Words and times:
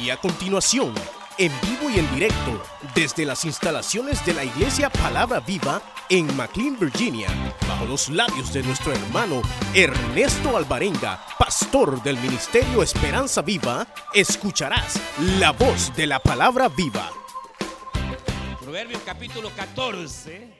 Y 0.00 0.10
a 0.10 0.18
continuación, 0.18 0.92
en 1.38 1.50
vivo 1.62 1.88
y 1.88 1.98
en 1.98 2.14
directo, 2.14 2.62
desde 2.94 3.24
las 3.24 3.44
instalaciones 3.46 4.24
de 4.26 4.34
la 4.34 4.44
Iglesia 4.44 4.90
Palabra 4.90 5.40
Viva 5.40 5.80
en 6.10 6.36
McLean, 6.36 6.78
Virginia, 6.78 7.28
bajo 7.66 7.86
los 7.86 8.10
labios 8.10 8.52
de 8.52 8.62
nuestro 8.62 8.92
hermano 8.92 9.40
Ernesto 9.74 10.56
Alvarenga, 10.56 11.24
pastor 11.38 12.02
del 12.02 12.18
Ministerio 12.18 12.82
Esperanza 12.82 13.40
Viva, 13.40 13.86
escucharás 14.12 15.00
la 15.38 15.52
voz 15.52 15.94
de 15.96 16.06
la 16.06 16.20
Palabra 16.20 16.68
Viva. 16.68 17.10
Proverbios 18.60 19.00
capítulo 19.06 19.50
14 19.56 20.52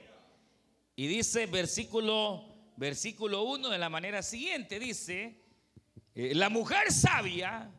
y 0.97 1.07
dice 1.07 1.47
versículo 1.47 2.43
versículo 2.77 3.43
1 3.43 3.69
de 3.69 3.79
la 3.79 3.91
manera 3.91 4.23
siguiente 4.23 4.79
dice 4.79 5.43
eh, 6.15 6.33
la 6.35 6.49
mujer 6.49 6.93
sabia 6.93 7.71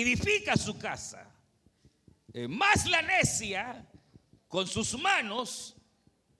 edifica 0.00 0.56
su 0.56 0.78
casa. 0.78 1.32
Eh, 2.32 2.46
más 2.48 2.86
la 2.86 3.02
necia 3.02 3.86
con 4.48 4.66
sus 4.66 4.98
manos 4.98 5.74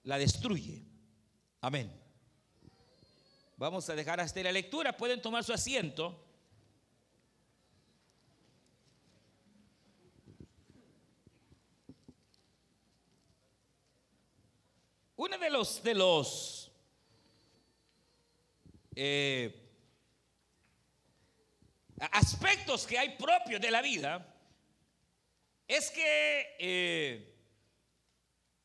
la 0.03 0.17
destruye. 0.17 0.83
Amén. 1.61 1.91
Vamos 3.57 3.89
a 3.89 3.95
dejar 3.95 4.19
hasta 4.19 4.41
la 4.43 4.51
lectura. 4.51 4.95
Pueden 4.95 5.21
tomar 5.21 5.43
su 5.43 5.53
asiento. 5.53 6.23
Uno 15.15 15.37
de 15.39 15.49
los, 15.49 15.81
de 15.81 15.95
los 15.95 16.71
eh, 18.95 19.66
aspectos 22.11 22.85
que 22.85 22.97
hay 22.97 23.17
propios 23.17 23.59
de 23.59 23.71
la 23.71 23.81
vida 23.81 24.25
es 25.67 25.91
que 25.91 26.55
eh, 26.59 27.35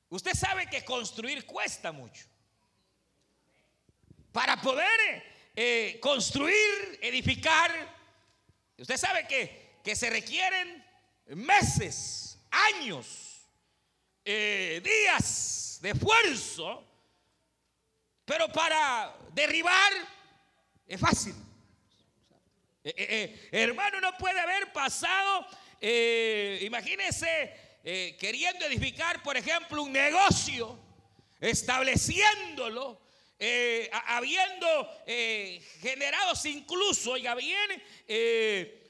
usted 0.09 0.35
sabe 0.35 0.67
que 0.67 0.85
construir 0.85 1.45
cuesta 1.47 1.93
mucho. 1.93 2.27
Para 4.31 4.61
poder 4.61 5.23
eh, 5.55 5.99
construir, 6.01 6.99
edificar, 7.03 7.71
usted 8.79 8.97
sabe 8.97 9.27
que, 9.27 9.79
que 9.83 9.97
se 9.97 10.09
requieren 10.11 10.85
meses, 11.27 12.39
años, 12.51 13.47
eh, 14.25 14.81
días 14.83 15.79
de 15.83 15.91
esfuerzo, 15.91 16.87
pero 18.25 18.49
para 18.53 19.15
derribar 19.35 19.93
es 20.87 21.01
fácil. 21.01 21.35
Eh, 22.85 22.93
eh, 22.97 23.49
eh, 23.53 23.63
hermano, 23.63 24.01
no 24.01 24.17
puede 24.19 24.41
haber 24.41 24.73
pasado, 24.73 25.47
imagínese, 26.61 27.77
queriendo 28.19 28.65
edificar, 28.67 29.23
por 29.23 29.37
ejemplo, 29.37 29.83
un 29.83 29.93
negocio, 29.93 30.79
estableciéndolo, 31.41 33.01
habiendo 34.07 35.03
generado 35.81 36.33
incluso, 36.45 37.13
oiga 37.13 37.35
bien, 37.37 37.83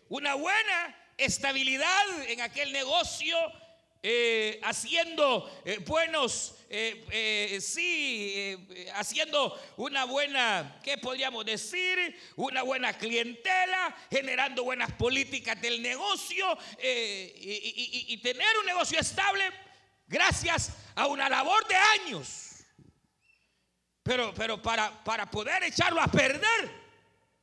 una 0.08 0.34
buena 0.34 0.96
estabilidad 1.18 2.22
en 2.28 2.40
aquel 2.40 2.72
negocio, 2.72 3.36
haciendo 4.62 5.50
buenos 5.86 6.54
eh, 6.74 7.04
eh, 7.10 7.60
sí, 7.60 8.32
eh, 8.34 8.90
haciendo 8.94 9.60
una 9.76 10.06
buena, 10.06 10.80
¿qué 10.82 10.96
podríamos 10.96 11.44
decir? 11.44 12.18
Una 12.36 12.62
buena 12.62 12.96
clientela, 12.96 13.94
generando 14.10 14.64
buenas 14.64 14.90
políticas 14.92 15.60
del 15.60 15.82
negocio 15.82 16.46
y, 16.82 18.16
tener 18.22 18.46
un 18.58 18.64
negocio 18.64 18.98
estable 18.98 19.44
gracias 20.06 20.72
a 20.94 21.08
una 21.08 21.28
labor 21.28 21.68
de 21.68 21.76
años. 21.76 22.64
Pero, 24.02 24.32
pero 24.32 24.62
para, 24.62 25.04
para 25.04 25.30
poder 25.30 25.64
echarlo 25.64 26.00
a 26.00 26.06
perder, 26.06 26.70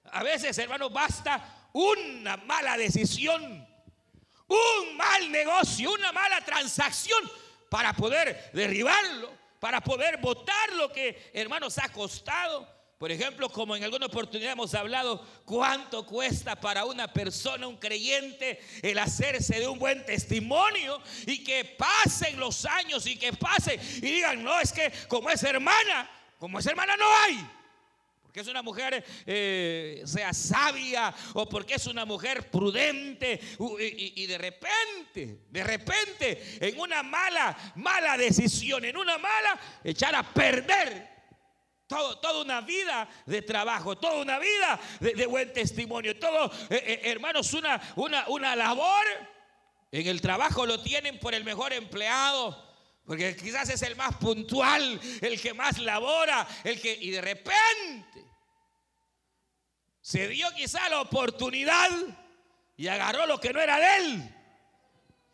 a 0.06 0.24
veces, 0.24 0.58
hermano, 0.58 0.90
basta 0.90 1.70
una 1.74 2.36
mala 2.36 2.78
decisión, 2.78 3.69
un 4.50 4.98
mal 4.98 5.32
negocio, 5.32 5.94
una 5.94 6.12
mala 6.12 6.42
transacción 6.42 7.20
para 7.70 7.94
poder 7.94 8.52
derribarlo, 8.54 9.32
para 9.60 9.82
poder 9.82 10.18
votar 10.18 10.74
lo 10.74 10.92
que, 10.92 11.32
hermanos, 11.34 11.78
ha 11.78 11.90
costado. 11.90 12.68
Por 12.98 13.12
ejemplo, 13.12 13.50
como 13.50 13.78
en 13.78 13.84
alguna 13.86 14.08
oportunidad 14.08 14.52
hemos 14.52 14.74
hablado, 14.74 15.26
cuánto 15.46 16.06
cuesta 16.06 16.60
para 16.60 16.84
una 16.84 17.08
persona, 17.14 17.66
un 17.66 17.78
creyente, 17.78 18.60
el 18.82 19.00
hacerse 19.00 19.58
de 19.58 19.70
un 19.70 19.80
buen 19.80 20.06
testimonio 20.06 21.02
y 21.26 21.42
que 21.42 21.64
pasen 21.64 22.38
los 22.38 22.66
años 22.66 23.08
y 23.08 23.18
que 23.18 23.32
pase 23.32 23.80
y 23.98 24.02
digan, 24.02 24.44
no, 24.44 24.60
es 24.60 24.74
que 24.74 24.92
como 25.08 25.30
es 25.30 25.42
hermana, 25.44 26.12
como 26.38 26.60
es 26.60 26.66
hermana 26.66 26.98
no 26.98 27.06
hay 27.24 27.59
porque 28.30 28.42
es 28.42 28.48
una 28.48 28.62
mujer 28.62 29.04
eh, 29.26 30.04
sea 30.06 30.36
sabia 30.36 31.12
o 31.34 31.50
porque 31.50 31.74
es 31.74 31.88
una 31.88 32.06
mujer 32.06 32.52
prudente 32.52 33.40
y, 33.80 34.24
de 34.28 34.38
repente, 34.38 35.46
de 35.50 35.64
repente, 35.64 36.60
en 36.62 36.80
una 36.80 37.02
mala, 37.02 37.58
mala 37.78 38.16
decisión, 38.18 38.86
en 38.86 38.96
una 38.98 39.18
mala, 39.18 39.60
echar 39.84 40.14
a 40.14 40.22
perder 40.22 41.10
todo, 41.88 42.20
toda 42.20 42.44
una 42.44 42.62
vida 42.62 43.10
de 43.26 43.42
trabajo, 43.42 43.98
toda 43.98 44.22
una 44.22 44.38
vida 44.38 44.80
de, 45.00 45.26
buen 45.26 45.52
testimonio, 45.52 46.16
todo, 46.20 46.52
eh, 46.70 46.84
eh, 46.86 47.02
hermanos, 47.06 47.52
una, 47.56 47.82
una, 47.96 48.28
una 48.28 48.56
labor. 48.56 49.08
En 49.92 50.06
el 50.06 50.22
trabajo 50.22 50.68
lo 50.68 50.80
tienen 50.84 51.20
por 51.20 51.34
el 51.34 51.44
mejor 51.44 51.74
empleado, 51.74 52.69
porque 53.10 53.36
quizás 53.36 53.68
es 53.70 53.82
el 53.82 53.96
más 53.96 54.18
puntual, 54.18 55.02
el 55.20 55.42
que 55.42 55.52
más 55.56 55.80
labora, 55.80 56.48
el 56.64 56.80
que 56.80 56.94
y 56.94 57.10
de 57.10 57.22
repente 57.22 58.24
se 60.00 60.28
dio 60.28 60.48
quizá 60.52 60.88
la 60.90 61.02
oportunidad 61.02 61.90
y 62.78 62.88
agarró 62.88 63.26
lo 63.26 63.40
que 63.40 63.52
no 63.52 63.60
era 63.60 63.80
de 63.80 63.98
él. 63.98 64.36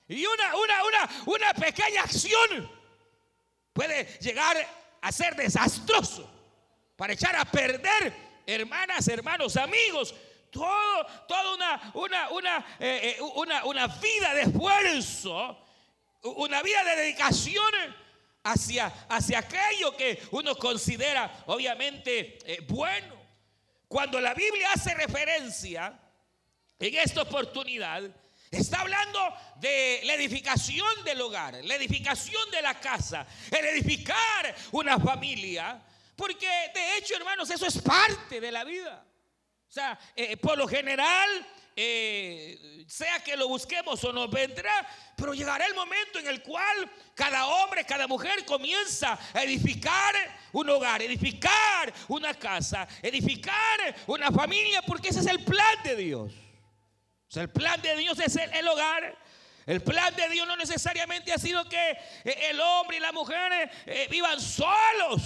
Y 0.08 0.25
una, 0.25 0.56
una, 0.56 0.84
una, 0.86 1.24
una 1.25 1.53
pequeña 1.53 2.03
acción 2.03 2.72
puede 3.74 4.06
llegar 4.22 4.56
a 5.02 5.12
ser 5.12 5.36
desastroso 5.36 6.31
para 6.96 7.12
echar 7.12 7.36
a 7.36 7.44
perder, 7.44 8.16
hermanas, 8.47 9.06
hermanos, 9.09 9.57
amigos, 9.57 10.16
todo, 10.50 11.06
toda 11.28 11.53
una, 11.53 11.92
una, 11.94 12.30
una, 12.30 12.78
eh, 12.80 13.18
eh, 13.18 13.22
una, 13.36 13.66
una 13.66 13.88
vida 13.88 14.34
de 14.34 14.44
esfuerzo 14.44 15.64
una 16.25 16.62
vida 16.62 16.84
de 16.84 16.96
dedicación 16.96 17.74
hacia, 18.44 18.88
hacia 19.09 19.40
aquello 19.40 19.96
que 19.96 20.22
uno 20.31 20.56
considera 20.56 21.44
obviamente 21.47 22.38
eh, 22.46 22.62
bueno. 22.68 23.16
Cuando 23.88 24.19
la 24.19 24.34
Biblia 24.34 24.69
hace 24.74 24.94
referencia 24.94 26.00
en 26.80 26.96
esta 26.96 27.22
oportunidad, 27.22 28.03
está 28.52 28.81
hablando 28.81 29.19
de 29.58 30.02
la 30.03 30.16
edificación 30.16 31.03
del 31.03 31.22
hogar, 31.22 31.63
la 31.63 31.75
edificación 31.75 32.50
de 32.52 32.62
la 32.62 32.80
casa, 32.80 33.25
el 33.52 33.66
edificar 33.66 34.56
una 34.72 35.00
familia, 35.00 35.81
porque 36.16 36.47
de 36.74 36.97
hecho, 36.97 37.16
hermanos, 37.16 37.50
eso 37.50 37.66
es 37.66 37.78
parte 37.80 38.42
de 38.42 38.52
la 38.52 38.63
vida. 38.63 39.06
O 39.68 39.72
sea, 39.72 40.00
eh, 40.16 40.38
por 40.38 40.57
lo 40.57 40.68
general, 40.68 41.30
eh, 41.75 42.86
sea 42.88 43.19
que 43.19 43.36
lo 43.36 43.47
busquemos 43.47 44.02
o 44.03 44.13
nos 44.13 44.30
vendrá, 44.30 44.88
pero 45.18 45.34
llegará 45.34 45.66
el 45.66 45.74
momento 45.74 46.19
en 46.19 46.28
el 46.28 46.41
cual 46.41 46.90
cada 47.13 47.46
hombre, 47.47 47.84
cada 47.84 48.08
mujer 48.08 48.46
comienza 48.46 49.19
a 49.34 49.44
edificar 49.44 50.16
un 50.53 50.69
hogar, 50.69 51.02
edificar 51.02 51.94
una 52.08 52.34
casa, 52.34 52.88
edificar 53.02 53.96
una 54.08 54.31
familia, 54.31 54.81
porque 54.84 55.09
ese 55.09 55.19
es 55.19 55.28
el 55.28 55.44
plan 55.44 55.84
de 55.84 55.96
Dios. 55.96 56.31
El 57.36 57.50
plan 57.50 57.81
de 57.81 57.96
Dios 57.97 58.18
es 58.19 58.36
el, 58.36 58.68
hogar. 58.68 59.18
El 59.66 59.81
plan 59.81 60.16
de 60.16 60.30
Dios 60.30 60.48
no 60.48 60.56
necesariamente 60.56 61.33
ha 61.33 61.38
sido 61.38 61.68
que 61.68 61.92
eh, 62.24 62.50
el 62.51 62.60
hombre 62.62 62.98
y 62.98 63.00
la 63.01 63.12
mujer 63.12 63.69
eh, 63.86 64.07
vivan 64.10 64.39
solos. 64.39 65.21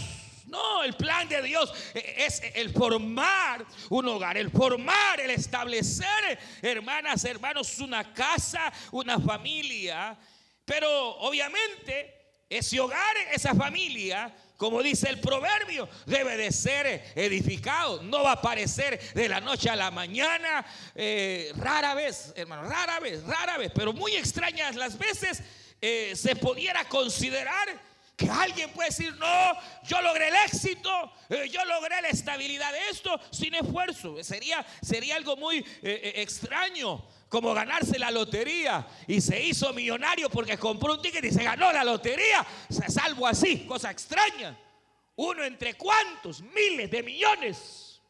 No, 0.50 0.84
el 0.84 0.94
plan 0.96 1.30
de 1.30 1.42
Dios 1.44 1.72
es 1.94 2.42
el 2.56 2.74
formar 2.74 3.66
un 3.90 4.08
hogar, 4.08 4.36
el 4.38 4.50
formar, 4.50 5.20
el 5.20 5.30
establecer, 5.30 6.40
hermanas, 6.62 7.24
hermanos, 7.24 7.78
una 7.80 8.14
casa, 8.14 8.72
una 8.92 9.20
familia. 9.20 10.18
Pero 10.66 11.18
obviamente 11.18 12.20
ese 12.50 12.80
hogar, 12.80 13.16
esa 13.32 13.54
familia, 13.54 14.36
como 14.58 14.82
dice 14.82 15.08
el 15.10 15.20
proverbio, 15.20 15.88
debe 16.08 16.36
de 16.36 16.52
ser 16.52 17.12
edificado. 17.16 18.02
No 18.02 18.24
va 18.24 18.32
a 18.32 18.34
aparecer 18.34 19.00
de 19.14 19.30
la 19.30 19.40
noche 19.40 19.70
a 19.70 19.76
la 19.76 19.92
mañana. 19.92 20.66
Eh, 20.96 21.52
rara 21.58 21.94
vez, 21.94 22.34
hermano, 22.36 22.64
rara 22.68 23.00
vez, 23.00 23.24
rara 23.24 23.58
vez, 23.58 23.72
pero 23.74 23.94
muy 23.94 24.16
extrañas 24.16 24.76
las 24.76 24.98
veces 24.98 25.44
eh, 25.80 26.14
se 26.16 26.36
pudiera 26.36 26.86
considerar 26.90 27.89
que 28.20 28.30
alguien 28.30 28.70
puede 28.72 28.90
decir, 28.90 29.16
no, 29.16 29.52
yo 29.84 30.02
logré 30.02 30.28
el 30.28 30.36
éxito, 30.46 31.14
eh, 31.30 31.48
yo 31.50 31.64
logré 31.64 32.02
la 32.02 32.10
estabilidad 32.10 32.74
de 32.74 32.90
esto 32.90 33.18
sin 33.32 33.56
esfuerzo. 33.56 34.22
Sería, 34.22 34.66
sería 34.82 35.16
algo 35.16 35.38
muy 35.38 35.60
eh, 35.60 35.66
eh, 35.82 36.14
extraño 36.18 37.02
como 37.30 37.54
ganarse 37.54 37.98
la 37.98 38.12
lotería 38.12 38.86
y 39.08 39.22
se 39.22 39.42
hizo 39.42 39.72
millonario 39.72 40.30
porque 40.30 40.58
compró 40.58 40.96
un 40.96 41.02
ticket 41.02 41.24
y 41.24 41.32
se 41.32 41.44
ganó 41.44 41.72
la 41.72 41.86
lotería. 41.86 42.46
Salvo 42.90 43.26
así, 43.26 43.66
cosa 43.66 43.90
extraña. 43.90 44.58
Uno 45.16 45.44
entre 45.46 45.76
cuántos, 45.76 46.42
miles 46.42 46.92
de 46.92 47.02
millones. 47.02 48.02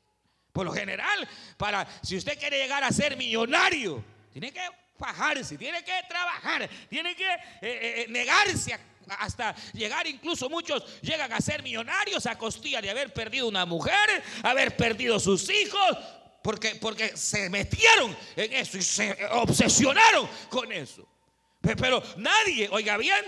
Por 0.51 0.65
lo 0.65 0.71
general, 0.71 1.29
para 1.55 1.87
si 2.01 2.17
usted 2.17 2.39
quiere 2.39 2.57
llegar 2.57 2.83
a 2.83 2.91
ser 2.91 3.15
millonario, 3.15 4.03
tiene 4.31 4.51
que 4.51 4.61
fajarse, 4.97 5.55
tiene 5.57 5.83
que 5.83 5.93
trabajar, 6.09 6.67
tiene 6.89 7.15
que 7.15 8.07
negarse 8.09 8.73
hasta 9.11 9.55
llegar, 9.73 10.07
incluso 10.07 10.49
muchos 10.49 10.83
llegan 11.01 11.31
a 11.33 11.41
ser 11.41 11.63
millonarios 11.63 12.25
a 12.25 12.37
costilla 12.37 12.81
de 12.81 12.89
haber 12.89 13.13
perdido 13.13 13.47
una 13.47 13.65
mujer, 13.65 14.23
haber 14.43 14.75
perdido 14.75 15.19
sus 15.19 15.49
hijos, 15.49 15.97
porque, 16.41 16.75
porque 16.75 17.15
se 17.17 17.49
metieron 17.49 18.15
en 18.35 18.53
eso 18.53 18.77
y 18.77 18.81
se 18.81 19.17
obsesionaron 19.31 20.29
con 20.49 20.71
eso. 20.71 21.07
Pero 21.61 22.01
nadie, 22.17 22.69
oiga 22.71 22.97
bien, 22.97 23.25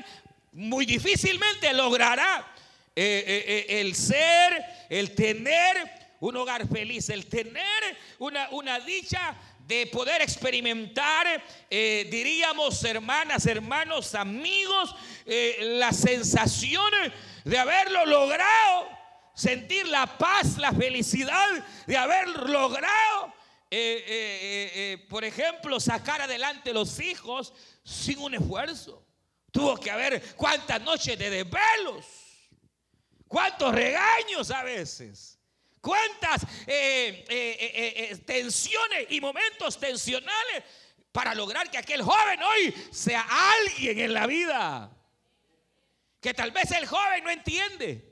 muy 0.54 0.86
difícilmente 0.86 1.74
logrará 1.74 2.54
eh, 2.96 3.66
el 3.68 3.96
ser, 3.96 4.66
el 4.90 5.14
tener 5.16 6.02
un 6.22 6.38
hogar 6.38 6.68
feliz, 6.68 7.10
el 7.10 7.26
tener 7.26 7.98
una, 8.20 8.50
una 8.52 8.80
dicha 8.80 9.36
de 9.68 9.88
poder 9.88 10.22
experimentar, 10.22 11.44
eh, 11.70 12.08
diríamos, 12.12 12.84
hermanas, 12.84 13.46
hermanos, 13.46 14.16
amigos, 14.16 14.96
eh, 15.26 15.58
la 15.78 15.92
sensación 15.94 16.92
de 17.44 17.58
haberlo 17.58 18.06
logrado, 18.06 18.90
sentir 19.34 19.88
la 19.88 20.18
paz, 20.18 20.58
la 20.58 20.72
felicidad 20.74 21.50
de 21.88 21.98
haber 21.98 22.28
logrado, 22.28 23.34
eh, 23.70 25.06
por 25.10 25.24
ejemplo, 25.24 25.80
sacar 25.80 26.22
adelante 26.22 26.74
los 26.74 27.00
hijos 27.00 27.54
sin 27.84 28.20
un 28.20 28.36
esfuerzo. 28.36 29.06
Tuvo 29.52 29.78
que 29.78 29.92
haber 29.92 30.22
cuántas 30.36 30.82
noches 30.82 31.18
de 31.18 31.30
desvelos, 31.30 32.06
cuántos 33.28 33.74
regaños 33.74 34.52
a 34.52 34.64
veces 34.64 35.41
cuántas 35.82 36.44
eh, 36.68 37.26
eh, 37.28 38.10
eh, 38.12 38.18
tensiones 38.18 39.08
y 39.10 39.20
momentos 39.20 39.80
tensionales 39.80 40.64
para 41.12 41.36
lograr 41.36 41.70
que 41.70 41.78
aquel 41.78 42.04
joven 42.04 42.42
hoy 42.42 42.74
sea 42.92 43.26
alguien 43.60 44.00
en 44.00 44.14
la 44.14 44.28
vida. 44.28 44.96
Que 46.22 46.34
tal 46.34 46.52
vez 46.52 46.72
el 46.72 46.86
joven 46.86 47.24
no 47.24 47.32
entiende. 47.32 48.08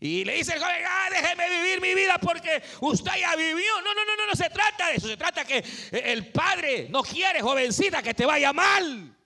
Y 0.00 0.24
le 0.24 0.34
dice 0.34 0.54
el 0.54 0.60
joven, 0.60 0.82
ah, 0.84 1.08
déjeme 1.10 1.48
vivir 1.48 1.80
mi 1.80 1.94
vida 1.94 2.18
porque 2.18 2.60
usted 2.80 3.12
ya 3.20 3.36
vivió. 3.36 3.80
No, 3.82 3.94
no, 3.94 4.04
no, 4.04 4.16
no, 4.16 4.26
no 4.26 4.34
se 4.34 4.50
trata 4.50 4.88
de 4.88 4.96
eso. 4.96 5.06
Se 5.06 5.16
trata 5.16 5.44
que 5.44 5.64
el 5.92 6.32
padre 6.32 6.88
no 6.90 7.04
quiere, 7.04 7.40
jovencita, 7.40 8.02
que 8.02 8.12
te 8.12 8.26
vaya 8.26 8.52
mal. 8.52 9.16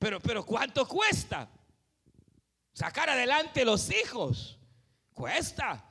Pero, 0.00 0.18
pero 0.18 0.44
¿cuánto 0.44 0.86
cuesta? 0.86 1.48
Sacar 2.72 3.10
adelante 3.10 3.64
los 3.64 3.90
hijos 3.90 4.58
cuesta. 5.12 5.88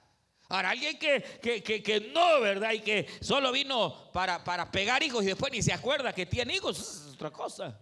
Ahora, 0.50 0.72
alguien 0.72 1.00
que, 1.00 1.22
que, 1.42 2.12
no, 2.14 2.42
¿verdad? 2.42 2.74
Y 2.74 2.82
que 2.82 3.08
solo 3.22 3.52
vino 3.52 4.12
para, 4.12 4.44
para 4.44 4.70
pegar 4.70 5.02
hijos 5.02 5.24
y 5.24 5.28
después 5.28 5.52
ni 5.52 5.62
se 5.62 5.72
acuerda 5.72 6.14
que 6.14 6.26
tiene 6.26 6.56
hijos, 6.56 6.78
es 6.78 7.14
otra 7.14 7.32
cosa. 7.32 7.80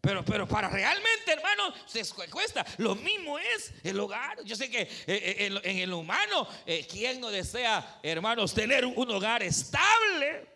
Pero, 0.00 0.24
pero 0.24 0.46
para 0.46 0.68
realmente, 0.68 1.32
hermano, 1.32 1.74
se 1.84 2.04
cuesta. 2.30 2.64
Lo 2.78 2.94
mismo 2.94 3.38
es 3.38 3.72
el 3.82 3.98
hogar. 3.98 4.42
Yo 4.44 4.54
sé 4.54 4.70
que 4.70 4.82
eh, 4.82 4.88
eh, 5.06 5.60
en, 5.64 5.78
el 5.78 5.92
humano, 5.92 6.46
eh, 6.64 6.86
¿quién 6.88 7.20
no 7.20 7.30
desea, 7.30 8.00
hermanos, 8.04 8.54
tener 8.54 8.84
un 8.84 9.10
hogar 9.10 9.42
estable? 9.42 10.46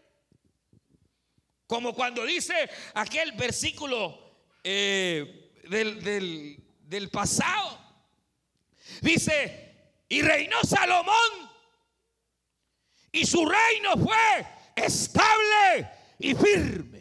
Como 1.66 1.94
cuando 1.94 2.24
dice 2.24 2.70
aquel 2.94 3.32
versículo 3.32 4.18
del, 4.62 6.02
del 6.02 6.69
pasado. 7.10 7.78
Dice, 9.00 9.94
y 10.08 10.22
reinó 10.22 10.62
Salomón 10.62 11.50
y 13.12 13.24
su 13.24 13.46
reino 13.46 13.92
fue 13.96 14.46
estable 14.76 15.88
y 16.18 16.34
firme. 16.34 16.99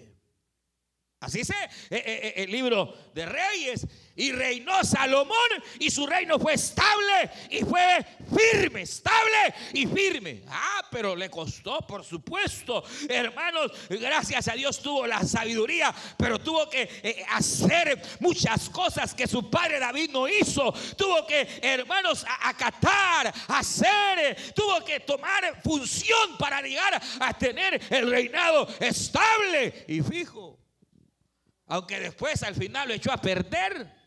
Así 1.22 1.40
dice 1.40 1.54
eh, 1.54 1.68
eh, 1.90 2.02
eh, 2.06 2.34
el 2.44 2.52
libro 2.52 2.94
de 3.14 3.26
Reyes 3.26 3.86
y 4.16 4.32
reinó 4.32 4.86
Salomón 4.86 5.36
y 5.78 5.92
su 5.92 6.08
reino 6.08 6.40
fue 6.40 6.54
estable 6.54 7.30
y 7.50 7.60
fue 7.60 8.06
firme, 8.34 8.84
estable 8.84 9.54
y 9.74 9.86
firme. 9.86 10.44
Ah, 10.48 10.82
pero 10.90 11.18
le 11.18 11.30
costó, 11.30 11.86
por 11.86 12.06
supuesto. 12.06 12.86
Hermanos, 13.10 13.72
gracias 13.90 14.48
a 14.48 14.54
Dios 14.54 14.82
tuvo 14.82 15.06
la 15.08 15.22
sabiduría, 15.26 15.94
pero 16.18 16.40
tuvo 16.40 16.70
que 16.70 17.26
hacer 17.32 18.02
muchas 18.22 18.70
cosas 18.70 19.14
que 19.14 19.28
su 19.28 19.50
padre 19.50 19.78
David 19.78 20.12
no 20.12 20.26
hizo. 20.26 20.72
Tuvo 20.96 21.28
que, 21.28 21.60
hermanos, 21.62 22.26
acatar, 22.44 23.34
hacer, 23.50 24.54
tuvo 24.56 24.86
que 24.86 25.02
tomar 25.02 25.62
función 25.62 26.38
para 26.38 26.62
llegar 26.62 27.02
a 27.20 27.34
tener 27.38 27.82
el 27.90 28.10
reinado 28.10 28.70
estable 28.80 29.86
y 29.90 30.02
fijo. 30.02 30.60
Aunque 31.70 32.00
después 32.00 32.44
al 32.44 32.56
final 32.56 32.88
lo 32.90 32.94
echó 32.94 33.12
a 33.12 33.22
perder. 33.22 33.98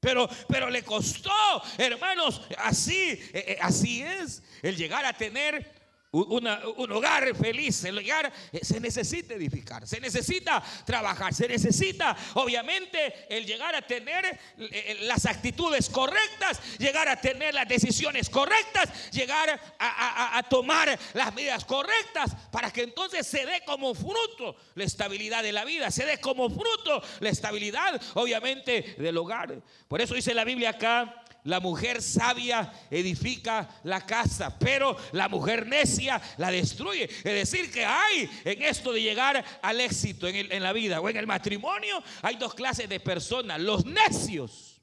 Pero, 0.00 0.28
pero 0.48 0.68
le 0.68 0.82
costó, 0.82 1.30
hermanos, 1.78 2.42
así, 2.58 3.10
eh, 3.10 3.30
eh, 3.32 3.58
así 3.60 4.02
es, 4.02 4.42
el 4.60 4.76
llegar 4.76 5.04
a 5.04 5.12
tener 5.12 5.81
un 6.12 6.92
hogar 6.92 7.34
feliz, 7.34 7.84
el 7.84 7.96
hogar 7.96 8.30
eh, 8.52 8.60
se 8.62 8.78
necesita 8.78 9.32
edificar, 9.32 9.86
se 9.86 9.98
necesita 9.98 10.62
trabajar, 10.84 11.32
se 11.32 11.48
necesita 11.48 12.14
obviamente 12.34 13.26
el 13.34 13.46
llegar 13.46 13.74
a 13.74 13.80
tener 13.80 14.26
eh, 14.26 14.38
eh, 14.58 14.98
las 15.02 15.24
actitudes 15.24 15.88
correctas, 15.88 16.60
llegar 16.78 17.08
a 17.08 17.18
tener 17.18 17.54
las 17.54 17.66
decisiones 17.66 18.28
correctas, 18.28 19.10
llegar 19.10 19.58
a, 19.78 20.42
tomar 20.50 20.98
las 21.14 21.34
medidas 21.34 21.64
correctas 21.64 22.32
para 22.50 22.70
que 22.70 22.82
entonces 22.82 23.26
se 23.26 23.46
dé 23.46 23.62
como 23.64 23.94
fruto 23.94 24.56
la 24.74 24.84
estabilidad 24.84 25.42
de 25.42 25.52
la 25.52 25.64
vida, 25.64 25.90
se 25.90 26.04
dé 26.04 26.20
como 26.20 26.50
fruto 26.50 27.02
la 27.20 27.30
estabilidad 27.30 28.00
obviamente 28.14 28.96
del 28.98 29.16
hogar. 29.16 29.62
Por 29.88 30.02
eso 30.02 30.14
dice 30.14 30.34
la 30.34 30.44
Biblia 30.44 30.70
acá 30.70 31.21
la 31.44 31.58
mujer 31.58 32.00
sabia 32.00 32.72
edifica 32.90 33.80
la 33.84 34.06
casa, 34.06 34.56
pero 34.58 34.96
la 35.12 35.28
mujer 35.28 35.66
necia 35.66 36.20
la 36.36 36.50
destruye. 36.50 37.04
Es 37.04 37.22
decir, 37.24 37.70
que 37.72 37.84
hay 37.84 38.30
en 38.44 38.62
esto 38.62 38.92
de 38.92 39.02
llegar 39.02 39.44
al 39.60 39.80
éxito 39.80 40.28
en, 40.28 40.62
la 40.62 40.72
vida 40.72 41.00
o 41.00 41.08
en 41.08 41.16
el 41.16 41.26
matrimonio, 41.26 42.02
hay 42.22 42.36
dos 42.36 42.54
clases 42.54 42.88
de 42.88 43.00
personas. 43.00 43.60
Los 43.60 43.84
necios, 43.84 44.80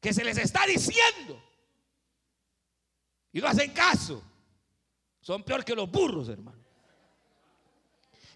que 0.00 0.14
se 0.14 0.24
les 0.24 0.38
está 0.38 0.66
diciendo 0.66 1.42
y 3.32 3.40
no 3.40 3.48
hacen 3.48 3.72
caso. 3.72 4.22
Son 5.20 5.42
peor 5.42 5.64
que 5.64 5.74
los 5.74 5.90
burros, 5.90 6.28
hermano. 6.28 6.62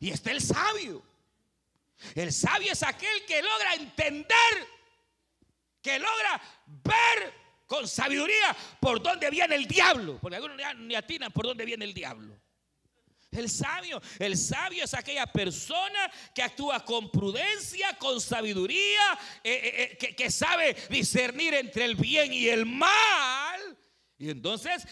Y 0.00 0.10
está 0.10 0.32
el 0.32 0.40
sabio. 0.40 1.02
El 2.14 2.32
sabio 2.32 2.72
es 2.72 2.82
aquel 2.82 3.24
que 3.26 3.42
logra 3.42 3.74
entender 3.74 4.77
que 5.88 5.98
logra 5.98 6.40
ver 6.66 7.34
con 7.66 7.86
sabiduría 7.86 8.56
por 8.80 9.02
dónde 9.02 9.30
viene 9.30 9.54
el 9.54 9.66
diablo. 9.66 10.18
Porque 10.20 10.36
algunos 10.36 10.56
ni 10.78 10.94
atinan 10.94 11.32
por 11.32 11.46
dónde 11.46 11.64
viene 11.64 11.84
el 11.84 11.94
diablo. 11.94 12.38
El 13.30 13.50
sabio, 13.50 14.00
el 14.18 14.38
sabio 14.38 14.84
es 14.84 14.94
aquella 14.94 15.26
persona 15.26 16.10
que 16.34 16.42
actúa 16.42 16.82
con 16.82 17.10
prudencia, 17.10 17.92
con 17.98 18.22
sabiduría, 18.22 19.18
eh, 19.44 19.60
eh, 19.62 19.98
eh, 20.00 20.14
que, 20.16 20.30
sabe 20.30 20.74
discernir 20.88 21.52
entre 21.52 21.84
el 21.84 21.94
bien 21.94 22.32
y 22.32 22.48
el 22.48 22.64
mal. 22.64 23.76
Y 24.16 24.30
entonces 24.30 24.84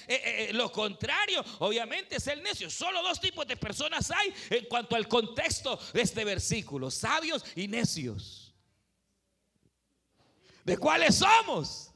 lo 0.52 0.70
contrario, 0.70 1.44
obviamente, 1.58 2.16
es 2.16 2.26
el 2.28 2.42
necio. 2.42 2.70
Solo 2.70 3.02
dos 3.02 3.20
tipos 3.20 3.46
de 3.46 3.56
personas 3.56 4.10
hay 4.12 4.32
en 4.50 4.66
cuanto 4.66 4.94
al 4.94 5.08
contexto 5.08 5.80
de 5.92 6.02
este 6.02 6.24
versículo, 6.24 6.90
sabios 6.90 7.44
y 7.56 7.66
necios. 7.66 8.45
¿De 10.66 10.76
cuáles 10.76 11.14
somos? 11.14 11.92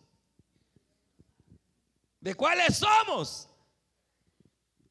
¿De 2.21 2.37
cuáles 2.37 2.79
somos? 2.79 3.49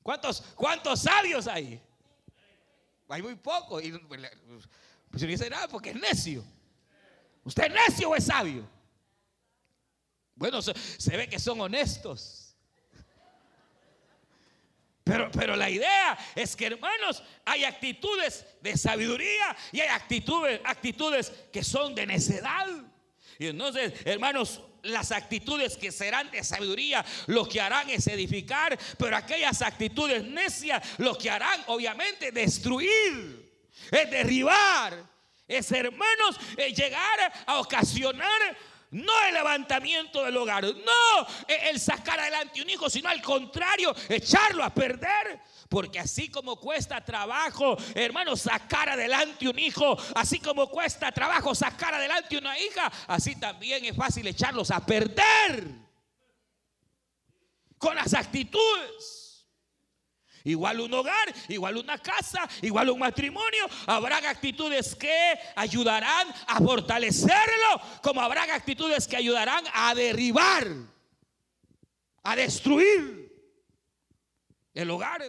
¿Cuántos, 0.03 0.41
cuántos 0.57 0.99
sabios 0.99 1.47
hay? 1.47 1.81
Hay 3.07 3.21
muy 3.21 3.35
pocos. 3.35 3.81
Y, 3.81 3.93
pues, 3.93 4.19
pues 5.09 5.23
no 5.23 5.29
dice 5.29 5.49
nada 5.49 5.69
porque 5.69 5.91
es 5.91 5.95
necio. 5.95 6.43
¿Usted 7.45 7.67
es 7.67 7.73
necio 7.73 8.09
o 8.09 8.17
es 8.17 8.25
sabio? 8.25 8.69
Bueno, 10.35 10.61
se, 10.61 10.73
se 10.97 11.15
ve 11.15 11.29
que 11.29 11.39
son 11.39 11.61
honestos. 11.61 12.57
Pero, 15.05 15.31
pero, 15.31 15.55
la 15.55 15.69
idea 15.69 16.17
es 16.35 16.53
que, 16.53 16.65
hermanos, 16.65 17.23
hay 17.45 17.63
actitudes 17.63 18.45
de 18.61 18.75
sabiduría 18.75 19.55
y 19.71 19.79
hay 19.79 19.87
actitudes, 19.87 20.59
actitudes 20.65 21.29
que 21.53 21.63
son 21.63 21.95
de 21.95 22.05
necedad. 22.05 22.67
Y 23.39 23.47
entonces, 23.47 23.93
hermanos, 24.03 24.61
las 24.83 25.13
actitudes 25.13 25.77
que 25.77 25.93
serán 25.93 26.29
de 26.29 26.43
sabiduría, 26.43 27.05
lo 27.27 27.47
que 27.47 27.61
harán 27.61 27.89
es 27.89 28.05
edificar, 28.07 28.77
pero 28.97 29.15
aquellas 29.15 29.61
actitudes 29.61 30.25
necias, 30.25 30.83
lo 30.97 31.17
que 31.17 31.29
harán 31.29 31.63
obviamente 31.67 32.33
destruir, 32.33 33.49
es 33.89 34.11
derribar, 34.11 34.93
es 35.47 35.71
hermanos, 35.71 36.35
es 36.57 36.77
llegar 36.77 37.33
a 37.45 37.59
ocasionar 37.59 38.57
no 38.91 39.13
el 39.27 39.35
levantamiento 39.35 40.23
del 40.25 40.35
hogar, 40.35 40.63
no 40.63 41.27
el 41.47 41.79
sacar 41.79 42.19
adelante 42.19 42.61
un 42.61 42.69
hijo, 42.69 42.89
sino 42.89 43.07
al 43.07 43.21
contrario, 43.21 43.95
echarlo 44.09 44.63
a 44.63 44.73
perder. 44.73 45.39
Porque 45.69 45.99
así 45.99 46.29
como 46.29 46.55
cuesta 46.59 47.05
trabajo, 47.05 47.77
hermano, 47.93 48.35
sacar 48.35 48.89
adelante 48.89 49.47
un 49.47 49.59
hijo, 49.59 49.95
así 50.15 50.39
como 50.39 50.67
cuesta 50.67 51.11
trabajo 51.11 51.53
sacar 51.53 51.93
adelante 51.93 52.39
una 52.39 52.57
hija, 52.57 52.91
así 53.07 53.35
también 53.39 53.85
es 53.85 53.95
fácil 53.95 54.25
echarlos 54.25 54.71
a 54.71 54.83
perder 54.83 55.63
con 57.77 57.95
las 57.95 58.15
actitudes. 58.15 59.45
Igual 60.43 60.79
un 60.79 60.91
hogar, 60.91 61.33
igual 61.49 61.77
una 61.77 61.99
casa, 61.99 62.49
igual 62.63 62.89
un 62.89 62.97
matrimonio. 62.97 63.67
Habrán 63.85 64.25
actitudes 64.25 64.95
que 64.95 65.37
ayudarán 65.55 66.27
a 66.47 66.57
fortalecerlo, 66.57 67.81
como 68.01 68.21
habrán 68.21 68.49
actitudes 68.49 69.07
que 69.07 69.17
ayudarán 69.17 69.63
a 69.71 69.93
derribar, 69.93 70.65
a 72.23 72.35
destruir 72.35 73.31
el 74.73 74.89
hogar. 74.89 75.21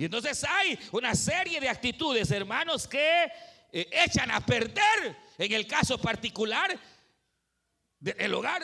Y 0.00 0.06
entonces 0.06 0.42
hay 0.44 0.78
una 0.92 1.14
serie 1.14 1.60
de 1.60 1.68
actitudes, 1.68 2.30
hermanos, 2.30 2.88
que 2.88 3.24
eh, 3.70 3.86
echan 3.92 4.30
a 4.30 4.40
perder, 4.40 5.14
en 5.36 5.52
el 5.52 5.66
caso 5.66 5.98
particular, 5.98 6.74
del 7.98 8.32
hogar. 8.32 8.62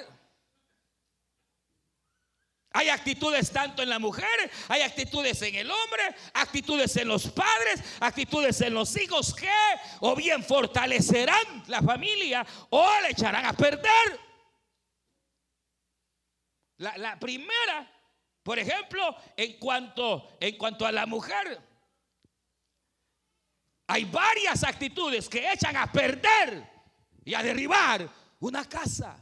Hay 2.72 2.88
actitudes 2.88 3.50
tanto 3.50 3.82
en 3.82 3.90
la 3.90 3.98
mujer, 3.98 4.50
hay 4.68 4.80
actitudes 4.80 5.42
en 5.42 5.56
el 5.56 5.70
hombre, 5.70 6.16
actitudes 6.32 6.96
en 6.96 7.08
los 7.08 7.28
padres, 7.28 7.82
actitudes 8.00 8.58
en 8.62 8.72
los 8.72 8.96
hijos 8.96 9.34
que 9.34 9.50
o 10.00 10.16
bien 10.16 10.42
fortalecerán 10.42 11.64
la 11.66 11.82
familia 11.82 12.46
o 12.70 12.88
le 13.02 13.10
echarán 13.10 13.44
a 13.44 13.52
perder. 13.52 14.20
La, 16.78 16.96
la 16.96 17.18
primera 17.18 17.95
por 18.46 18.60
ejemplo, 18.60 19.02
en 19.36 19.54
cuanto, 19.54 20.36
en 20.38 20.56
cuanto 20.56 20.86
a 20.86 20.92
la 20.92 21.04
mujer, 21.04 21.60
hay 23.88 24.04
varias 24.04 24.62
actitudes 24.62 25.28
que 25.28 25.52
echan 25.52 25.76
a 25.76 25.90
perder 25.90 26.64
y 27.24 27.34
a 27.34 27.42
derribar 27.42 28.08
una 28.38 28.64
casa. 28.64 29.18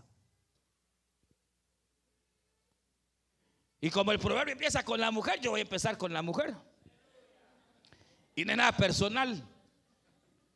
Y 3.80 3.88
como 3.88 4.12
el 4.12 4.18
proverbio 4.18 4.52
empieza 4.52 4.84
con 4.84 5.00
la 5.00 5.10
mujer, 5.10 5.40
yo 5.40 5.52
voy 5.52 5.60
a 5.60 5.62
empezar 5.62 5.96
con 5.96 6.12
la 6.12 6.20
mujer. 6.20 6.54
Y 8.34 8.44
no 8.44 8.52
es 8.52 8.58
nada 8.58 8.76
personal. 8.76 9.42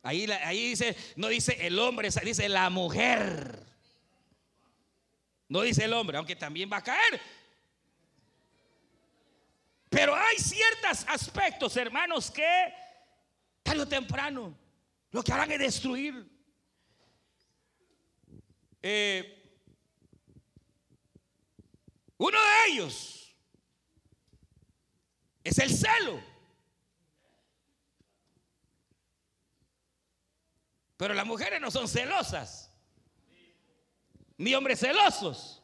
Ahí, 0.03 0.29
ahí 0.43 0.69
dice, 0.69 0.95
no 1.15 1.27
dice 1.29 1.57
el 1.65 1.79
hombre, 1.79 2.09
dice 2.23 2.47
la 2.47 2.69
mujer. 2.69 3.65
No 5.47 5.61
dice 5.61 5.85
el 5.85 5.93
hombre, 5.93 6.19
aunque 6.19 6.35
también 6.35 6.69
va 6.71 6.77
a 6.77 6.83
caer. 6.83 7.19
Pero 9.99 10.15
hay 10.15 10.37
ciertos 10.37 11.05
aspectos, 11.09 11.75
hermanos, 11.75 12.31
que 12.31 12.73
tarde 13.61 13.81
o 13.81 13.85
temprano 13.85 14.57
lo 15.11 15.21
que 15.21 15.33
harán 15.33 15.51
es 15.51 15.59
destruir. 15.59 16.25
Eh, 18.81 19.61
uno 22.15 22.37
de 22.37 22.71
ellos 22.71 23.35
es 25.43 25.59
el 25.59 25.69
celo. 25.69 26.23
Pero 30.95 31.13
las 31.13 31.25
mujeres 31.25 31.59
no 31.59 31.69
son 31.69 31.89
celosas, 31.89 32.73
ni 34.37 34.55
hombres 34.55 34.79
celosos. 34.79 35.61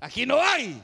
Aquí 0.00 0.24
no 0.24 0.40
hay. 0.40 0.82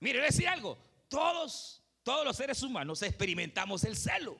Mire, 0.00 0.20
decir 0.20 0.48
algo. 0.48 0.78
Todos, 1.08 1.82
todos 2.02 2.24
los 2.24 2.36
seres 2.36 2.62
humanos 2.62 3.02
experimentamos 3.02 3.84
el 3.84 3.96
celo. 3.96 4.36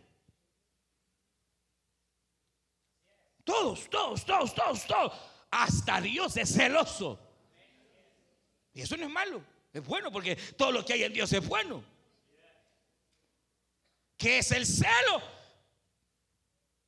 Todos, 3.44 3.88
todos, 3.88 4.24
todos, 4.24 4.54
todos, 4.54 4.86
todos. 4.86 5.12
Hasta 5.50 6.00
Dios 6.00 6.36
es 6.36 6.52
celoso. 6.52 7.18
Y 8.74 8.82
eso 8.82 8.96
no 8.96 9.06
es 9.06 9.10
malo. 9.10 9.42
Es 9.72 9.84
bueno 9.84 10.12
porque 10.12 10.36
todo 10.36 10.72
lo 10.72 10.84
que 10.84 10.92
hay 10.92 11.04
en 11.04 11.12
Dios 11.12 11.32
es 11.32 11.46
bueno. 11.46 11.82
¿Qué 14.16 14.38
es 14.38 14.52
el 14.52 14.66
celo? 14.66 15.22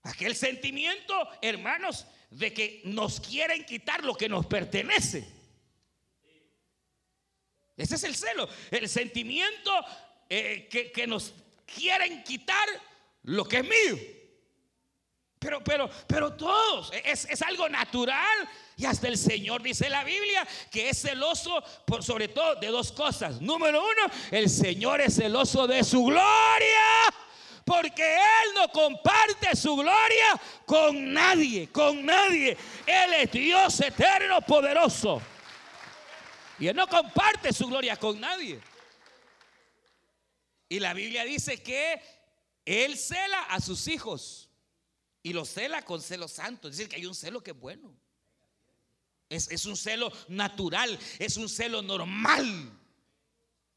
Aquel 0.03 0.35
sentimiento, 0.35 1.15
hermanos, 1.41 2.07
de 2.31 2.53
que 2.53 2.83
nos 2.85 3.21
quieren 3.21 3.65
quitar 3.65 4.05
lo 4.05 4.15
que 4.15 4.29
nos 4.29 4.47
pertenece. 4.47 5.40
Ese 7.81 7.95
es 7.95 8.05
el 8.05 8.15
celo, 8.15 8.49
el 8.71 8.89
sentimiento 8.89 9.73
eh, 10.29 10.69
que, 10.95 11.07
nos 11.07 11.33
quieren 11.65 12.23
quitar 12.23 12.69
lo 13.23 13.45
que 13.47 13.59
es 13.59 13.65
mío. 13.65 13.99
Pero, 15.39 15.65
pero, 15.65 15.89
pero 16.07 16.35
todos, 16.35 16.93
es, 17.03 17.25
es, 17.25 17.41
algo 17.41 17.69
natural. 17.71 18.49
Y 18.77 18.85
hasta 18.85 19.09
el 19.09 19.17
Señor 19.17 19.63
dice 19.63 19.87
en 19.87 19.93
la 19.93 20.05
Biblia 20.05 20.47
que 20.71 20.91
es 20.91 21.01
celoso 21.01 21.65
por 21.87 22.05
sobre 22.05 22.29
todo 22.29 22.57
de 22.57 22.67
dos 22.67 22.93
cosas. 22.93 23.41
Número 23.41 23.81
uno, 23.83 24.13
el 24.31 24.51
Señor 24.51 25.01
es 25.01 25.17
celoso 25.17 25.67
de 25.67 25.83
su 25.83 26.05
gloria. 26.05 27.15
Porque 27.65 28.15
Él 28.17 28.55
no 28.57 28.69
comparte 28.69 29.57
su 29.57 29.75
gloria 29.77 30.41
con 30.67 31.13
nadie, 31.13 31.69
con 31.69 32.05
nadie. 32.05 32.57
Él 32.87 33.15
es 33.15 33.33
Dios 33.33 33.81
eterno, 33.81 34.43
poderoso. 34.43 35.23
Y 36.61 36.69
Él 36.69 36.77
no 36.77 36.87
comparte 36.87 37.55
su 37.55 37.67
gloria 37.67 37.97
con 37.97 38.21
nadie. 38.21 38.61
Y 40.69 40.79
la 40.79 40.93
Biblia 40.93 41.25
dice 41.25 41.63
que 41.63 42.01
Él 42.67 42.99
cela 42.99 43.45
a 43.45 43.61
sus 43.61 43.89
hijos. 43.89 44.51
Y 45.23 45.33
los 45.33 45.49
cela 45.49 45.83
con 45.83 46.03
celo 46.03 46.29
santo. 46.29 46.69
Es 46.69 46.77
decir, 46.77 46.89
que 46.89 46.97
hay 46.97 47.07
un 47.07 47.15
celo 47.15 47.43
que 47.43 47.53
es 47.53 47.59
bueno. 47.59 47.99
Es, 49.31 49.65
un 49.65 49.77
celo 49.77 50.13
natural. 50.29 50.99
Es 51.19 51.39
un 51.39 51.49
celo 51.49 51.81
normal. 51.81 52.71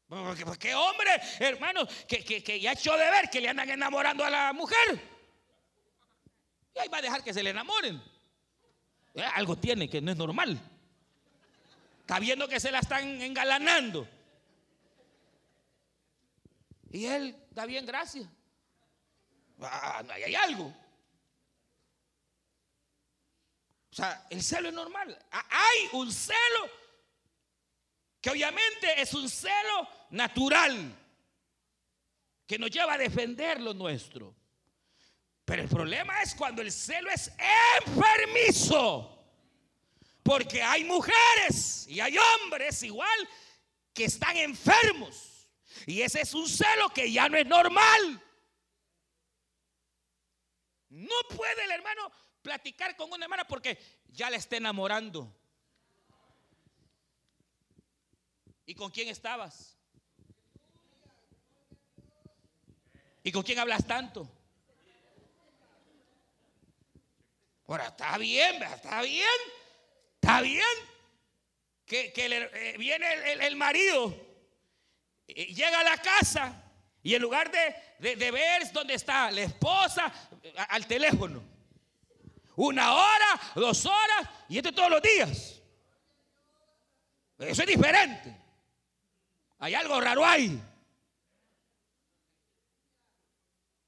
Porque, 0.06 0.74
hombre, 0.74 1.10
hermano, 1.40 1.88
que, 2.06 2.22
que, 2.22 2.60
ya 2.60 2.72
hecho 2.72 2.92
de 2.92 3.10
ver 3.10 3.30
que 3.30 3.40
le 3.40 3.48
andan 3.48 3.70
enamorando 3.70 4.24
a 4.24 4.30
la 4.30 4.52
mujer. 4.52 5.00
Y 6.74 6.78
ahí 6.78 6.88
va 6.88 6.98
a 6.98 7.02
dejar 7.02 7.24
que 7.24 7.32
se 7.32 7.42
le 7.42 7.50
enamoren. 7.50 8.02
Eh, 9.14 9.22
algo 9.34 9.56
tiene 9.56 9.88
que 9.88 10.02
no 10.02 10.10
es 10.10 10.18
normal. 10.18 10.60
Está 12.04 12.18
viendo 12.18 12.46
que 12.46 12.60
se 12.60 12.70
la 12.70 12.80
están 12.80 13.22
engalanando. 13.22 14.06
Y 16.90 17.06
él, 17.06 17.34
da 17.50 17.64
bien, 17.64 17.86
gracias. 17.86 18.28
Ah, 19.62 20.04
hay 20.12 20.34
algo. 20.34 20.66
O 23.90 23.96
sea, 23.96 24.26
el 24.28 24.42
celo 24.42 24.68
es 24.68 24.74
normal. 24.74 25.18
Ah, 25.32 25.46
hay 25.48 25.88
un 25.92 26.12
celo 26.12 26.68
que 28.20 28.28
obviamente 28.28 29.00
es 29.00 29.14
un 29.14 29.26
celo 29.30 29.88
natural 30.10 30.94
que 32.46 32.58
nos 32.58 32.70
lleva 32.70 32.92
a 32.92 32.98
defender 32.98 33.62
lo 33.62 33.72
nuestro. 33.72 34.34
Pero 35.46 35.62
el 35.62 35.70
problema 35.70 36.20
es 36.20 36.34
cuando 36.34 36.60
el 36.60 36.70
celo 36.70 37.08
es 37.08 37.32
enfermizo. 37.86 39.23
Porque 40.24 40.62
hay 40.62 40.84
mujeres 40.84 41.86
y 41.86 42.00
hay 42.00 42.16
hombres 42.16 42.82
igual 42.82 43.28
que 43.92 44.06
están 44.06 44.36
enfermos. 44.38 45.50
Y 45.86 46.00
ese 46.00 46.22
es 46.22 46.32
un 46.32 46.48
celo 46.48 46.88
que 46.88 47.12
ya 47.12 47.28
no 47.28 47.36
es 47.36 47.46
normal. 47.46 48.22
No 50.88 51.14
puede 51.36 51.64
el 51.64 51.70
hermano 51.72 52.10
platicar 52.40 52.96
con 52.96 53.12
una 53.12 53.26
hermana 53.26 53.46
porque 53.46 53.78
ya 54.08 54.30
la 54.30 54.38
está 54.38 54.56
enamorando. 54.56 55.30
¿Y 58.64 58.74
con 58.74 58.90
quién 58.90 59.08
estabas? 59.08 59.76
¿Y 63.22 63.30
con 63.30 63.42
quién 63.42 63.58
hablas 63.58 63.86
tanto? 63.86 64.26
Ahora, 67.66 67.88
está 67.88 68.16
bien, 68.16 68.62
está 68.62 69.02
bien. 69.02 69.63
Está 70.24 70.40
bien 70.40 70.64
que, 71.84 72.14
eh, 72.16 72.76
viene 72.78 73.06
el, 73.46 73.56
marido, 73.56 74.16
llega 75.26 75.80
a 75.80 75.84
la 75.84 75.98
casa 75.98 76.62
y 77.02 77.14
en 77.14 77.20
lugar 77.20 77.50
de, 77.50 78.14
ver 78.30 78.72
dónde 78.72 78.94
está 78.94 79.30
la 79.30 79.42
esposa, 79.42 80.10
al 80.70 80.86
teléfono. 80.86 81.42
una 82.56 82.94
hora, 82.94 83.40
dos 83.54 83.84
horas, 83.84 84.30
y 84.48 84.56
este 84.56 84.72
todos 84.72 84.88
los 84.88 85.02
días. 85.02 85.60
Eso 87.40 87.62
es 87.62 87.68
diferente. 87.68 88.34
Hay 89.58 89.74
algo 89.74 90.00
raro 90.00 90.24
ahí. 90.24 90.58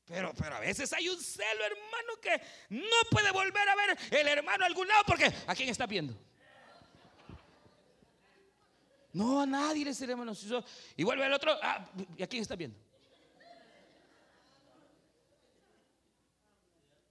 Pero, 0.04 0.34
pero 0.34 0.56
a 0.56 0.60
veces 0.60 0.92
hay 0.92 1.08
un 1.08 1.18
celo, 1.18 1.64
hermano, 1.64 2.20
que 2.20 2.42
no 2.68 3.10
puede 3.10 3.30
volver 3.30 3.66
a 3.70 3.74
ver 3.74 3.98
el 4.10 4.28
hermano 4.28 4.64
a 4.64 4.66
algún 4.66 4.86
lado 4.86 5.02
porque 5.06 5.32
¿a 5.46 5.54
quién 5.54 5.70
está 5.70 5.86
viendo? 5.86 6.25
No, 9.16 9.40
a 9.40 9.46
nadie 9.46 9.82
le 9.82 9.92
hermano. 9.92 10.34
Y 10.94 11.02
vuelve 11.02 11.24
el 11.24 11.32
otro, 11.32 11.56
ah, 11.62 11.88
¿y 12.18 12.22
a 12.22 12.26
quién 12.26 12.42
está 12.42 12.54
viendo? 12.54 12.78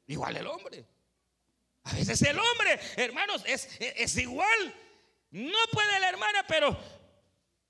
Igual 0.06 0.38
el 0.38 0.46
hombre. 0.46 0.86
A 1.84 1.94
veces 1.94 2.22
el 2.22 2.38
hombre, 2.38 2.80
hermanos, 2.98 3.42
es, 3.48 3.70
es, 3.80 4.18
igual. 4.18 4.76
No 5.32 5.58
puede 5.72 6.00
la 6.00 6.10
hermana, 6.10 6.46
pero 6.48 6.78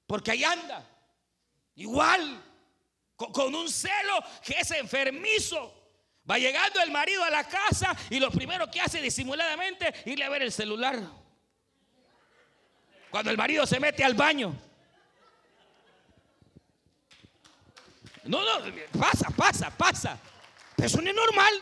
porque 0.05 0.31
ahí 0.31 0.43
anda. 0.43 0.85
Igual. 1.75 2.43
Con, 3.15 3.55
un 3.55 3.69
celo 3.69 4.19
que 4.43 4.59
es 4.59 4.69
enfermizo. 4.71 5.73
Va 6.29 6.37
llegando 6.37 6.81
el 6.81 6.91
marido 6.91 7.23
a 7.23 7.29
la 7.29 7.45
casa 7.45 7.95
y 8.09 8.19
lo 8.19 8.29
primero 8.31 8.69
que 8.69 8.81
hace 8.81 9.01
disimuladamente 9.01 9.93
irle 10.05 10.25
a 10.25 10.29
ver 10.29 10.41
el 10.41 10.51
celular. 10.51 11.24
Cuando 13.15 13.31
el 13.31 13.37
marido 13.37 13.65
se 13.65 13.79
mete 13.79 14.03
al 14.03 14.13
baño. 14.13 14.53
No, 18.25 18.41
no, 18.43 18.75
pasa, 18.99 19.29
pasa, 19.29 19.69
pasa. 19.69 20.19
Eso 20.75 21.01
no 21.01 21.09
es 21.09 21.15
normal. 21.15 21.53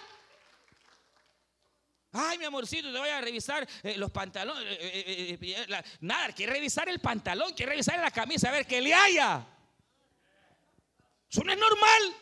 Ay, 2.11 2.39
mi 2.39 2.45
amorcito, 2.45 2.91
te 2.91 2.97
voy 2.97 3.09
a 3.09 3.21
revisar 3.21 3.67
eh, 3.83 3.97
los 3.97 4.09
pantalones. 4.09 4.65
Eh, 4.79 5.37
eh, 5.39 5.83
nada, 6.01 6.33
quiere 6.33 6.53
revisar 6.53 6.89
el 6.89 6.99
pantalón, 6.99 7.53
quiere 7.53 7.73
revisar 7.73 7.99
la 7.99 8.09
camisa, 8.09 8.49
a 8.49 8.53
ver 8.53 8.65
qué 8.65 8.81
le 8.81 8.95
haya. 8.95 9.45
Eso 11.29 11.43
no 11.43 11.51
es 11.51 11.59
normal. 11.59 12.15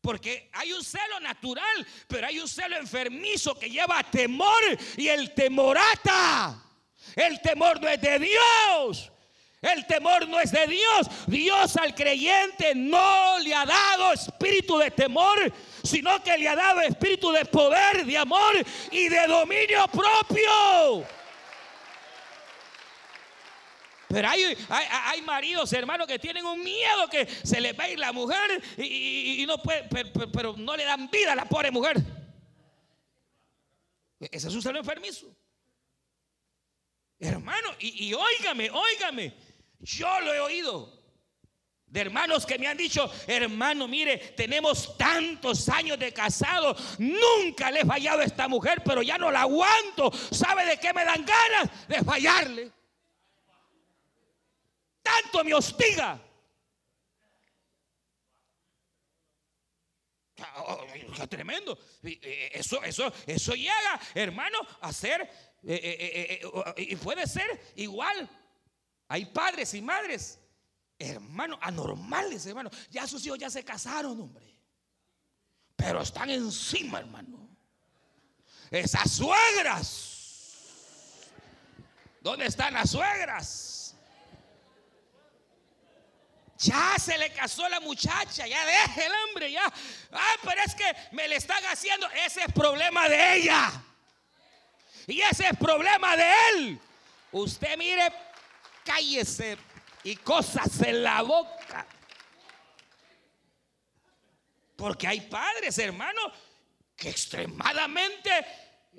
Porque 0.00 0.50
hay 0.54 0.72
un 0.72 0.82
celo 0.82 1.20
natural, 1.20 1.86
pero 2.08 2.26
hay 2.26 2.40
un 2.40 2.48
celo 2.48 2.78
enfermizo 2.78 3.56
que 3.56 3.70
lleva 3.70 4.02
temor 4.02 4.60
y 4.96 5.06
el 5.06 5.32
temorata. 5.34 6.64
El 7.16 7.40
temor 7.40 7.80
no 7.80 7.88
es 7.88 8.00
de 8.00 8.18
Dios. 8.18 9.12
El 9.60 9.86
temor 9.86 10.28
no 10.28 10.38
es 10.38 10.52
de 10.52 10.66
Dios. 10.66 11.08
Dios 11.26 11.76
al 11.76 11.94
creyente 11.94 12.74
no 12.74 13.38
le 13.40 13.54
ha 13.54 13.66
dado 13.66 14.12
espíritu 14.12 14.78
de 14.78 14.90
temor, 14.90 15.52
sino 15.82 16.22
que 16.22 16.38
le 16.38 16.48
ha 16.48 16.54
dado 16.54 16.80
espíritu 16.82 17.32
de 17.32 17.44
poder, 17.44 18.06
de 18.06 18.16
amor 18.16 18.54
y 18.92 19.08
de 19.08 19.26
dominio 19.26 19.86
propio. 19.88 21.06
Pero 24.08 24.26
hay, 24.26 24.56
hay, 24.70 25.22
maridos, 25.22 25.70
hermanos, 25.74 26.06
que 26.06 26.18
tienen 26.18 26.46
un 26.46 26.62
miedo 26.62 27.08
que 27.10 27.26
se 27.26 27.60
les 27.60 27.78
va 27.78 27.84
a 27.84 27.90
ir 27.90 27.98
la 27.98 28.10
mujer 28.12 28.62
y, 28.78 29.44
no 29.46 29.58
puede, 29.62 29.86
pero, 30.32 30.56
no 30.56 30.76
le 30.76 30.84
dan 30.84 31.10
vida 31.10 31.32
a 31.32 31.36
la 31.36 31.44
pobre 31.44 31.70
mujer. 31.70 31.98
Ese 34.18 34.48
es 34.48 34.54
un 34.54 34.62
celo 34.62 34.78
enfermizo. 34.78 35.26
Hermano, 37.20 37.74
y, 37.78 38.08
y 38.08 38.14
óigame, 38.14 38.70
óigame. 38.70 39.34
Yo 39.80 40.20
lo 40.20 40.34
he 40.34 40.40
oído. 40.40 40.98
De 41.86 42.02
hermanos 42.02 42.44
que 42.44 42.58
me 42.58 42.66
han 42.66 42.76
dicho, 42.76 43.10
hermano, 43.26 43.88
mire, 43.88 44.18
tenemos 44.36 44.96
tantos 44.98 45.70
años 45.70 45.98
de 45.98 46.12
casado, 46.12 46.76
nunca 46.98 47.70
le 47.70 47.80
he 47.80 47.84
fallado 47.86 48.20
a 48.20 48.24
esta 48.24 48.46
mujer, 48.46 48.82
pero 48.84 49.00
ya 49.00 49.16
no 49.16 49.30
la 49.30 49.42
aguanto. 49.42 50.12
¿Sabe 50.30 50.66
de 50.66 50.78
qué 50.78 50.92
me 50.92 51.04
dan 51.04 51.24
ganas? 51.24 51.88
De 51.88 52.04
fallarle. 52.04 52.70
Tanto 55.02 55.42
me 55.42 55.54
hostiga. 55.54 56.20
Oh, 60.58 60.86
oh, 61.20 61.26
tremendo. 61.26 61.78
Eh, 62.02 62.50
eso, 62.52 62.82
eso, 62.82 63.10
eso 63.26 63.54
llega, 63.54 63.98
hermano, 64.14 64.58
a 64.82 64.92
ser, 64.92 65.28
eh, 65.64 66.40
eh, 66.40 66.82
y 66.82 66.96
puede 66.96 67.26
ser 67.26 67.60
igual 67.76 68.28
hay 69.08 69.24
padres 69.24 69.72
y 69.72 69.80
madres, 69.80 70.38
hermanos, 70.98 71.58
anormales, 71.62 72.44
hermano. 72.46 72.70
Ya 72.90 73.06
sus 73.06 73.24
hijos 73.24 73.38
ya 73.38 73.48
se 73.48 73.64
casaron, 73.64 74.20
hombre. 74.20 74.54
Pero 75.74 76.02
están 76.02 76.28
encima, 76.28 76.98
hermano. 76.98 77.48
Esas 78.70 79.10
suegras. 79.10 80.14
¿Dónde 82.20 82.46
están 82.46 82.74
las 82.74 82.90
suegras? 82.90 83.94
Ya 86.58 86.96
se 86.98 87.16
le 87.16 87.32
casó 87.32 87.66
la 87.68 87.80
muchacha, 87.80 88.46
ya 88.46 88.66
deje 88.66 89.06
el 89.06 89.12
hombre, 89.12 89.52
ya. 89.52 89.72
Ah, 90.12 90.34
pero 90.42 90.60
es 90.66 90.74
que 90.74 90.84
me 91.12 91.28
le 91.28 91.36
están 91.36 91.62
haciendo. 91.64 92.06
Ese 92.26 92.42
es 92.42 92.52
problema 92.52 93.08
de 93.08 93.36
ella. 93.36 93.84
Y 95.08 95.22
ese 95.22 95.48
es 95.48 95.56
problema 95.56 96.16
de 96.16 96.32
él. 96.52 96.80
Usted 97.32 97.76
mire, 97.78 98.12
cállese 98.84 99.56
y 100.04 100.16
cosas 100.16 100.82
en 100.82 101.02
la 101.02 101.22
boca. 101.22 101.86
Porque 104.76 105.06
hay 105.06 105.22
padres, 105.22 105.78
hermanos, 105.78 106.32
que 106.94 107.08
extremadamente 107.08 108.30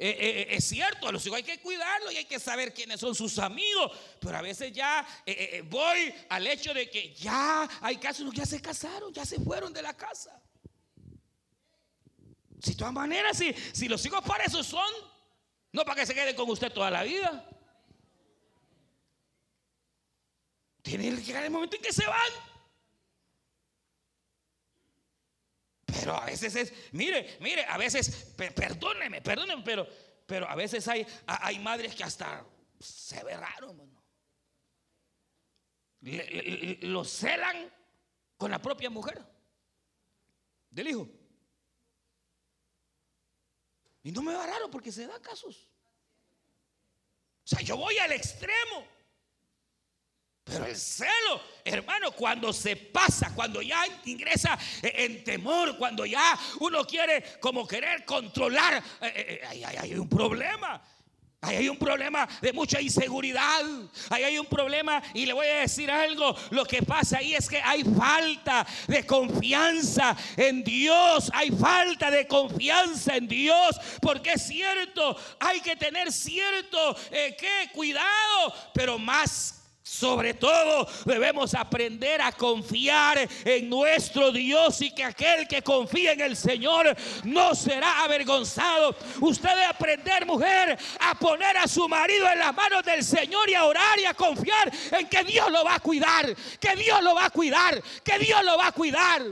eh, 0.02 0.10
eh, 0.10 0.18
eh, 0.20 0.48
es 0.52 0.64
cierto, 0.64 1.10
a 1.10 1.12
los 1.12 1.26
hijos 1.26 1.38
hay 1.38 1.44
que 1.44 1.60
cuidarlos 1.60 2.14
y 2.14 2.18
hay 2.18 2.26
que 2.26 2.40
saber 2.40 2.74
quiénes 2.74 3.00
son 3.00 3.14
sus 3.14 3.38
amigos. 3.38 3.92
Pero 4.20 4.36
a 4.36 4.42
veces 4.42 4.72
ya 4.72 5.06
voy 5.66 6.14
al 6.30 6.48
hecho 6.48 6.74
de 6.74 6.90
que 6.90 7.14
ya 7.14 7.70
hay 7.82 7.98
casos 7.98 8.32
que 8.32 8.38
ya 8.38 8.46
se 8.48 8.62
casaron, 8.62 9.14
ya 9.14 9.26
se 9.26 9.40
fueron 9.40 9.72
de 9.72 9.84
la 9.84 9.96
casa. 9.96 10.42
Si 12.64 12.72
de 12.72 12.78
todas 12.78 12.94
maneras, 12.94 13.38
si, 13.38 13.54
si 13.74 13.88
los 13.88 14.04
hijos 14.06 14.22
para 14.24 14.44
eso 14.44 14.64
son, 14.64 14.92
no 15.72 15.86
para 15.86 16.02
que 16.02 16.06
se 16.06 16.16
queden 16.16 16.36
con 16.36 16.50
usted 16.50 16.72
toda 16.72 16.90
la 16.90 17.04
vida. 17.04 17.46
Tiene 20.82 21.16
que 21.16 21.22
llegar 21.22 21.44
el 21.44 21.52
momento 21.52 21.76
en 21.76 21.82
que 21.82 21.94
se 21.94 22.06
van. 22.08 22.32
Pero 25.86 26.16
a 26.16 26.26
veces 26.26 26.56
es, 26.56 26.74
mire, 26.94 27.38
mire, 27.42 27.66
a 27.66 27.78
veces, 27.78 28.34
perdóneme, 28.36 29.22
perdóneme, 29.22 29.64
pero, 29.64 29.88
pero 30.26 30.48
a 30.48 30.56
veces 30.56 30.88
hay, 30.88 31.06
hay 31.26 31.60
madres 31.60 31.94
que 31.96 32.04
hasta 32.04 32.46
se 32.80 33.24
ve 33.24 33.36
raro, 33.36 33.76
lo 36.02 37.04
celan 37.04 37.70
con 38.38 38.52
la 38.52 38.60
propia 38.60 38.90
mujer 38.90 39.22
del 40.70 40.88
hijo. 40.88 41.19
Y 44.04 44.12
no 44.12 44.22
me 44.22 44.34
va 44.34 44.46
raro 44.46 44.70
porque 44.70 44.92
se 44.92 45.08
da 45.08 45.20
casos. 45.20 45.68
O 47.44 47.48
sea, 47.48 47.62
yo 47.62 47.78
voy 47.78 47.98
al 47.98 48.12
extremo. 48.12 48.88
Pero 50.44 50.66
el 50.66 50.76
celo, 50.76 51.42
hermano, 51.64 52.12
cuando 52.12 52.52
se 52.52 52.76
pasa, 52.76 53.34
cuando 53.36 53.62
ya 53.62 53.86
ingresa 54.06 54.58
en 54.82 55.24
temor, 55.24 55.78
cuando 55.78 56.06
ya 56.06 56.38
uno 56.60 56.86
quiere 56.86 57.40
como 57.40 57.68
querer 57.68 58.04
controlar, 58.04 58.84
eh, 59.02 59.42
eh, 59.44 59.66
hay 59.78 59.94
un 59.94 60.10
problema. 60.10 60.82
Ahí 61.42 61.56
hay 61.56 61.70
un 61.70 61.78
problema 61.78 62.28
de 62.42 62.52
mucha 62.52 62.82
inseguridad. 62.82 63.62
Ahí 64.10 64.24
hay 64.24 64.38
un 64.38 64.46
problema 64.46 65.02
y 65.14 65.26
le 65.26 65.32
voy 65.32 65.48
a 65.48 65.62
decir 65.62 65.90
algo. 65.90 66.36
Lo 66.50 66.66
que 66.66 66.82
pasa 66.84 67.20
ahí 67.20 67.34
es 67.34 67.48
que 67.48 67.62
hay 67.62 67.84
falta 67.84 68.68
de 68.88 69.06
confianza 69.06 70.18
en 70.36 70.64
Dios. 70.66 71.32
Hay 71.34 71.52
falta 71.52 72.12
de 72.12 72.28
confianza 72.28 73.16
en 73.16 73.28
Dios. 73.30 73.80
Porque 74.02 74.34
es 74.34 74.48
cierto, 74.48 75.16
hay 75.40 75.62
que 75.62 75.78
tener 75.78 76.12
cierto 76.12 76.98
eh, 77.10 77.38
cuidado, 77.74 78.54
pero 78.74 79.00
más 79.00 79.59
sobre 79.90 80.36
todo 80.36 80.88
debemos 81.04 81.56
aprender 81.56 82.22
a 82.22 82.32
confiar 82.32 83.28
en 83.44 83.68
nuestro 83.68 84.32
Dios 84.32 84.82
y 84.82 84.92
que 84.92 85.04
aquel 85.04 85.48
que 85.48 85.64
confía 85.64 86.12
en 86.14 86.22
el 86.22 86.38
Señor 86.38 86.96
no 87.24 87.56
será 87.56 88.04
avergonzado. 88.04 88.96
Usted 89.20 89.50
debe 89.50 89.66
aprender, 89.66 90.28
mujer, 90.28 90.78
a 91.00 91.16
poner 91.16 91.58
a 91.58 91.68
su 91.68 91.90
marido 91.90 92.30
en 92.30 92.38
las 92.38 92.54
manos 92.54 92.84
del 92.84 93.04
Señor 93.04 93.50
y 93.50 93.56
a 93.56 93.66
orar 93.66 94.00
y 94.00 94.06
a 94.06 94.14
confiar 94.14 94.72
en 94.92 95.08
que 95.08 95.24
Dios 95.24 95.50
lo 95.52 95.66
va 95.66 95.76
a 95.76 95.80
cuidar, 95.80 96.36
que 96.60 96.76
Dios 96.76 97.02
lo 97.02 97.16
va 97.16 97.26
a 97.26 97.30
cuidar, 97.32 97.82
que 98.04 98.20
Dios 98.20 98.44
lo 98.44 98.58
va 98.58 98.68
a 98.68 98.72
cuidar. 98.72 99.24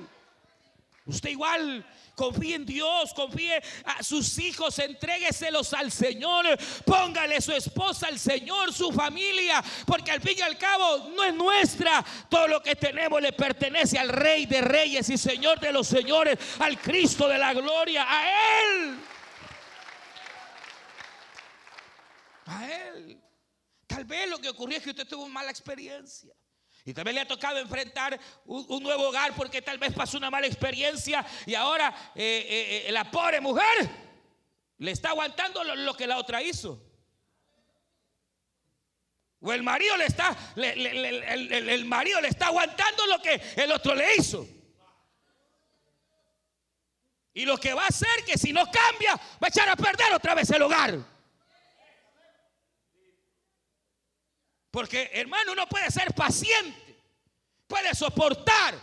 Usted 1.05 1.29
igual 1.29 1.85
confíe 2.17 2.55
en 2.55 2.65
Dios, 2.65 3.13
confíe 3.13 3.61
a 3.85 4.01
sus 4.01 4.39
hijos, 4.39 4.79
entrégueselos 4.79 5.71
al 5.73 5.91
Señor, 5.91 6.45
póngale 6.83 7.39
su 7.39 7.53
esposa 7.53 8.07
al 8.07 8.17
Señor, 8.17 8.73
su 8.73 8.91
familia, 8.91 9.63
porque 9.85 10.11
al 10.11 10.19
fin 10.19 10.35
y 10.39 10.41
al 10.41 10.57
cabo 10.57 11.11
no 11.15 11.23
es 11.23 11.33
nuestra, 11.35 12.03
todo 12.27 12.47
lo 12.47 12.61
que 12.61 12.75
tenemos 12.75 13.21
le 13.21 13.33
pertenece 13.33 13.99
al 13.99 14.09
Rey 14.09 14.47
de 14.47 14.61
Reyes 14.61 15.07
y 15.09 15.17
Señor 15.17 15.59
de 15.59 15.71
los 15.71 15.87
Señores, 15.87 16.39
al 16.59 16.79
Cristo 16.81 17.27
de 17.27 17.37
la 17.37 17.53
gloria, 17.53 18.05
a 18.09 18.61
Él. 18.61 18.99
A 22.47 22.67
Él. 22.73 23.21
Tal 23.85 24.05
vez 24.05 24.27
lo 24.27 24.39
que 24.39 24.49
ocurrió 24.49 24.77
es 24.77 24.83
que 24.83 24.89
usted 24.89 25.07
tuvo 25.07 25.23
una 25.23 25.33
mala 25.35 25.51
experiencia. 25.51 26.33
Y 26.87 26.93
tal 26.93 27.03
vez 27.03 27.15
le 27.15 27.19
ha 27.19 27.27
tocado 27.27 27.59
enfrentar 27.59 28.17
un, 28.45 28.81
nuevo 28.81 29.09
hogar 29.09 29.35
porque 29.35 29.61
tal 29.61 29.77
vez 29.77 29.93
pasó 29.93 30.17
una 30.17 30.31
mala 30.31 30.47
experiencia 30.47 31.25
y 31.45 31.53
ahora 31.53 31.93
eh, 32.15 32.45
eh, 32.47 32.83
eh, 32.87 32.91
la 32.93 33.11
pobre 33.11 33.41
mujer 33.41 33.89
le 34.77 34.91
está 34.91 35.09
aguantando 35.09 35.65
lo, 35.65 35.93
que 35.97 36.07
la 36.07 36.17
otra 36.17 36.41
hizo. 36.41 36.81
O 39.41 39.51
el 39.51 39.63
marido 39.63 39.97
le 39.97 40.05
está, 40.05 40.33
el, 40.55 41.83
marido 41.83 42.21
le 42.21 42.29
está 42.29 42.47
aguantando 42.47 43.05
lo 43.07 43.21
que 43.21 43.41
el 43.57 43.69
otro 43.73 43.93
le 43.93 44.15
hizo. 44.15 44.47
Y 47.33 47.43
lo 47.43 47.57
que 47.57 47.73
va 47.73 47.83
a 47.83 47.87
hacer 47.87 48.23
que 48.25 48.37
si 48.37 48.53
no 48.53 48.63
cambia, 48.63 49.13
va 49.13 49.47
a 49.47 49.49
echar 49.49 49.67
a 49.67 49.75
perder 49.75 50.13
otra 50.13 50.35
vez 50.35 50.49
el 50.51 50.61
hogar. 50.61 51.16
Porque 54.77 55.09
hermano, 55.11 55.53
uno 55.53 55.67
puede 55.67 55.89
ser 55.89 56.13
paciente, 56.13 57.01
puede 57.65 57.95
soportar, 57.95 58.79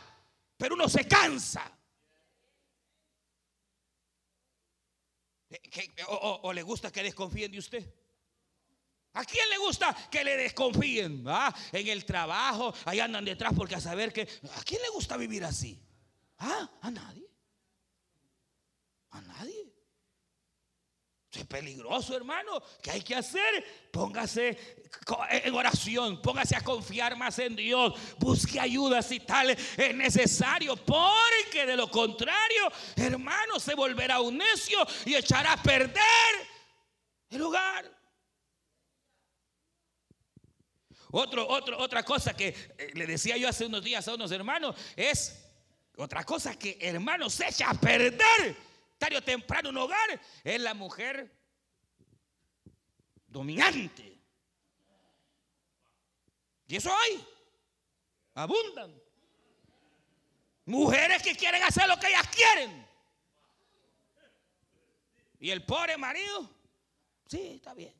pero 0.56 0.74
uno 0.74 0.88
se 0.88 1.06
cansa. 1.06 1.70
O, 6.08 6.52
le 6.52 6.62
gusta 6.62 6.90
que 6.90 7.00
desconfíen 7.00 7.52
de 7.52 7.58
usted? 7.60 7.94
¿A 9.12 9.24
quién 9.24 9.48
le 9.48 9.58
gusta 9.58 9.94
que 10.10 10.24
le 10.24 10.36
desconfíen? 10.36 11.22
¿Ah? 11.28 11.54
En 11.70 11.86
el 11.86 12.04
trabajo, 12.04 12.74
ahí 12.86 12.98
andan 12.98 13.24
detrás 13.24 13.52
porque 13.56 13.76
a 13.76 13.80
saber 13.80 14.12
que... 14.12 14.22
¿A 14.56 14.64
quién 14.64 14.82
le 14.82 14.88
gusta 14.88 15.16
vivir 15.16 15.44
así? 15.44 15.80
¿Ah? 16.38 16.68
A 16.80 16.90
nadie. 16.90 17.30
A 19.10 19.20
nadie. 19.20 19.72
Es 21.36 21.46
peligroso, 21.46 22.16
hermano. 22.16 22.62
¿Qué 22.80 22.92
hay 22.92 23.02
que 23.02 23.14
hacer? 23.14 23.90
Póngase 23.90 24.56
en 25.30 25.54
oración, 25.54 26.22
póngase 26.22 26.54
a 26.54 26.62
confiar 26.62 27.16
más 27.16 27.38
en 27.40 27.56
Dios. 27.56 27.94
Busque 28.18 28.60
ayuda 28.60 29.02
si 29.02 29.20
tal 29.20 29.50
es 29.50 29.94
necesario. 29.94 30.76
Porque 30.76 31.66
de 31.66 31.76
lo 31.76 31.90
contrario, 31.90 32.70
hermano, 32.96 33.58
se 33.58 33.74
volverá 33.74 34.20
un 34.20 34.38
necio 34.38 34.78
y 35.04 35.14
echará 35.14 35.54
a 35.54 35.62
perder 35.62 36.00
el 37.30 37.42
hogar. 37.42 37.90
Otro, 41.10 41.46
otro, 41.48 41.78
otra 41.78 42.02
cosa 42.02 42.34
que 42.34 42.48
eh, 42.48 42.90
le 42.94 43.06
decía 43.06 43.36
yo 43.36 43.48
hace 43.48 43.66
unos 43.66 43.84
días 43.84 44.06
a 44.08 44.14
unos 44.14 44.32
hermanos 44.32 44.74
es 44.96 45.44
otra 45.96 46.24
cosa 46.24 46.58
que 46.58 46.76
hermano 46.80 47.30
se 47.30 47.46
echa 47.46 47.70
a 47.70 47.74
perder 47.74 48.56
temprano 49.22 49.70
un 49.70 49.78
hogar 49.78 50.20
es 50.42 50.60
la 50.60 50.74
mujer 50.74 51.30
dominante. 53.26 54.20
Y 56.66 56.76
eso 56.76 56.90
hay. 56.92 57.26
Abundan. 58.34 59.00
Mujeres 60.66 61.22
que 61.22 61.36
quieren 61.36 61.62
hacer 61.62 61.86
lo 61.86 61.98
que 61.98 62.08
ellas 62.08 62.26
quieren. 62.28 62.84
Y 65.38 65.50
el 65.50 65.62
pobre 65.64 65.98
marido, 65.98 66.50
sí, 67.26 67.56
está 67.56 67.74
bien. 67.74 67.92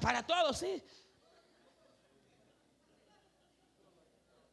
para, 0.00 0.24
todos, 0.24 0.58
sí. 0.58 0.80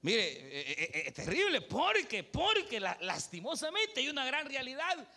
Mire, 0.01 0.31
eh, 0.31 0.61
eh, 0.61 0.91
eh, 0.93 1.03
es, 1.07 1.13
terrible 1.13 1.61
porque, 1.61 2.23
porque 2.23 2.79
lastimosamente 2.79 3.99
hay 3.99 4.09
una 4.09 4.25
gran 4.25 4.47
realidad. 4.47 5.07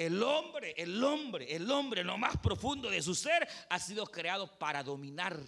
El 0.00 0.22
hombre, 0.22 0.72
el 0.78 1.04
hombre, 1.04 1.54
el 1.54 1.70
hombre, 1.70 2.02
lo 2.02 2.16
más 2.16 2.38
profundo 2.38 2.88
de 2.88 3.02
su 3.02 3.14
ser, 3.14 3.46
ha 3.68 3.78
sido 3.78 4.06
creado 4.06 4.46
para 4.58 4.82
dominar. 4.82 5.38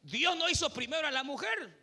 Dios 0.00 0.36
no 0.36 0.48
hizo 0.48 0.72
primero 0.72 1.08
a 1.08 1.10
la 1.10 1.24
mujer. 1.24 1.76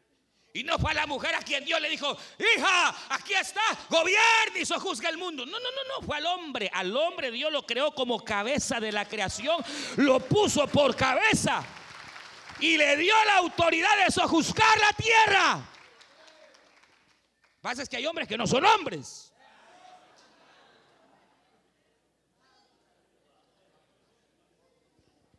Y 0.54 0.64
no 0.64 0.80
fue 0.80 0.92
a 0.92 0.94
la 0.94 1.06
mujer 1.06 1.36
a 1.36 1.40
quien 1.40 1.66
Dios 1.66 1.82
le 1.82 1.90
dijo, 1.90 2.18
hija, 2.56 2.96
aquí 3.10 3.34
está, 3.34 3.60
gobierna 3.90 4.58
y 4.58 4.66
sojuzga 4.66 5.10
el 5.10 5.18
mundo. 5.18 5.46
No, 5.46 5.60
no, 5.60 5.70
no, 5.70 6.00
no, 6.00 6.06
fue 6.06 6.16
al 6.16 6.26
hombre. 6.28 6.72
Al 6.74 6.96
hombre 6.96 7.30
Dios 7.30 7.52
lo 7.52 7.66
creó 7.66 7.94
como 7.94 8.24
cabeza 8.24 8.80
de 8.80 8.94
la 8.94 9.04
creación, 9.04 9.62
lo 9.98 10.22
puso 10.22 10.66
por 10.68 10.96
cabeza 10.96 11.62
y 12.62 12.78
le 12.78 12.96
dio 12.96 13.14
la 13.26 13.40
autoridad 13.40 14.06
de 14.06 14.14
sojuzgar 14.14 14.80
la 14.80 14.94
tierra 14.94 15.73
pasa 17.64 17.82
es 17.82 17.88
que 17.88 17.96
hay 17.96 18.06
hombres 18.06 18.28
que 18.28 18.38
no 18.38 18.46
son 18.46 18.66
hombres. 18.66 19.32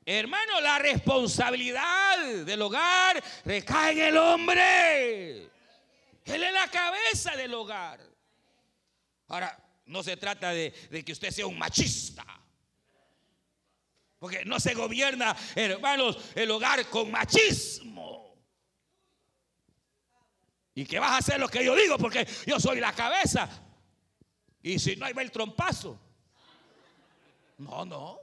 Hermano, 0.07 0.61
la 0.63 0.79
responsabilidad 0.79 2.45
del 2.47 2.63
hogar 2.63 3.23
recae 3.45 3.93
en 3.93 3.99
el 4.01 4.17
hombre. 4.17 5.43
Él 6.25 6.43
es 6.43 6.53
la 6.53 6.69
cabeza 6.69 7.37
del 7.37 7.53
hogar. 7.53 8.01
Ahora, 9.29 9.59
no 9.85 10.03
se 10.03 10.17
trata 10.17 10.51
de, 10.51 10.73
de, 10.91 11.05
que 11.05 11.13
usted 11.13 11.31
sea 11.31 11.47
un 11.47 11.59
machista. 11.59 12.25
Porque 14.19 14.47
no 14.47 14.59
se 14.59 14.73
gobierna, 14.73 15.37
hermanos, 15.55 16.17
el 16.35 16.51
hogar 16.51 16.89
con 16.89 17.11
machismo. 17.11 17.94
Y 20.75 20.85
que 20.85 20.99
vas 20.99 21.13
a 21.13 21.19
hacer 21.19 21.39
lo 21.39 21.49
que 21.49 21.65
yo 21.65 21.77
digo 21.77 21.97
porque 21.99 22.27
yo 22.47 22.59
soy 22.59 22.81
la 22.81 22.93
cabeza. 22.93 23.49
Y 24.63 24.79
si 24.79 24.97
no, 24.97 25.07
hay 25.07 25.13
va 25.13 25.23
el 25.23 25.31
trompazo. 25.31 25.99
No, 27.59 27.85
no. 27.85 28.19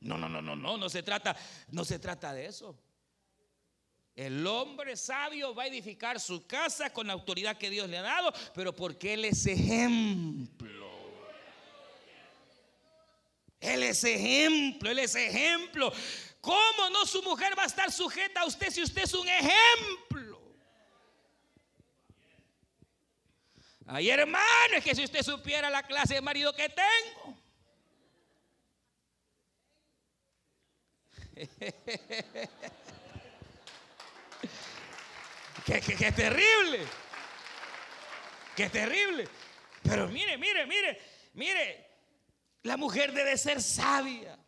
No, 0.00 0.18
no, 0.18 0.28
no, 0.28 0.42
no, 0.42 0.56
no, 0.56 0.76
no 0.76 0.88
se 0.88 1.02
trata, 1.02 1.36
no 1.68 1.84
se 1.84 1.98
trata 1.98 2.32
de 2.34 2.46
eso. 2.46 2.78
El 4.14 4.46
hombre 4.46 4.96
sabio 4.96 5.54
va 5.54 5.64
a 5.64 5.66
edificar 5.66 6.20
su 6.20 6.46
casa 6.46 6.90
con 6.90 7.06
la 7.06 7.14
autoridad 7.14 7.56
que 7.56 7.70
Dios 7.70 7.88
le 7.88 7.98
ha 7.98 8.02
dado, 8.02 8.32
pero 8.54 8.74
porque 8.74 9.14
Él 9.14 9.24
es 9.24 9.46
ejemplo. 9.46 10.84
Él 13.60 13.82
es 13.82 14.04
ejemplo, 14.04 14.90
Él 14.90 14.98
es 14.98 15.14
ejemplo. 15.14 15.92
¿Cómo 16.40 16.90
no 16.92 17.06
su 17.06 17.22
mujer 17.22 17.58
va 17.58 17.62
a 17.62 17.66
estar 17.66 17.90
sujeta 17.90 18.42
a 18.42 18.46
usted 18.46 18.70
si 18.70 18.82
usted 18.82 19.02
es 19.02 19.14
un 19.14 19.26
ejemplo? 19.26 20.13
Ay, 23.86 24.08
hermano, 24.10 24.76
es 24.76 24.84
que 24.84 24.94
si 24.94 25.04
usted 25.04 25.22
supiera 25.22 25.68
la 25.68 25.82
clase 25.82 26.14
de 26.14 26.20
marido 26.22 26.54
que 26.54 26.68
tengo. 26.70 27.36
qué, 35.66 35.80
qué 35.80 36.12
terrible. 36.12 36.86
Qué 38.56 38.70
terrible. 38.70 39.28
Pero 39.82 40.08
mire, 40.08 40.38
mire, 40.38 40.66
mire, 40.66 41.00
mire. 41.34 41.90
La 42.62 42.76
mujer 42.78 43.12
debe 43.12 43.36
ser 43.36 43.60
sabia. 43.60 44.38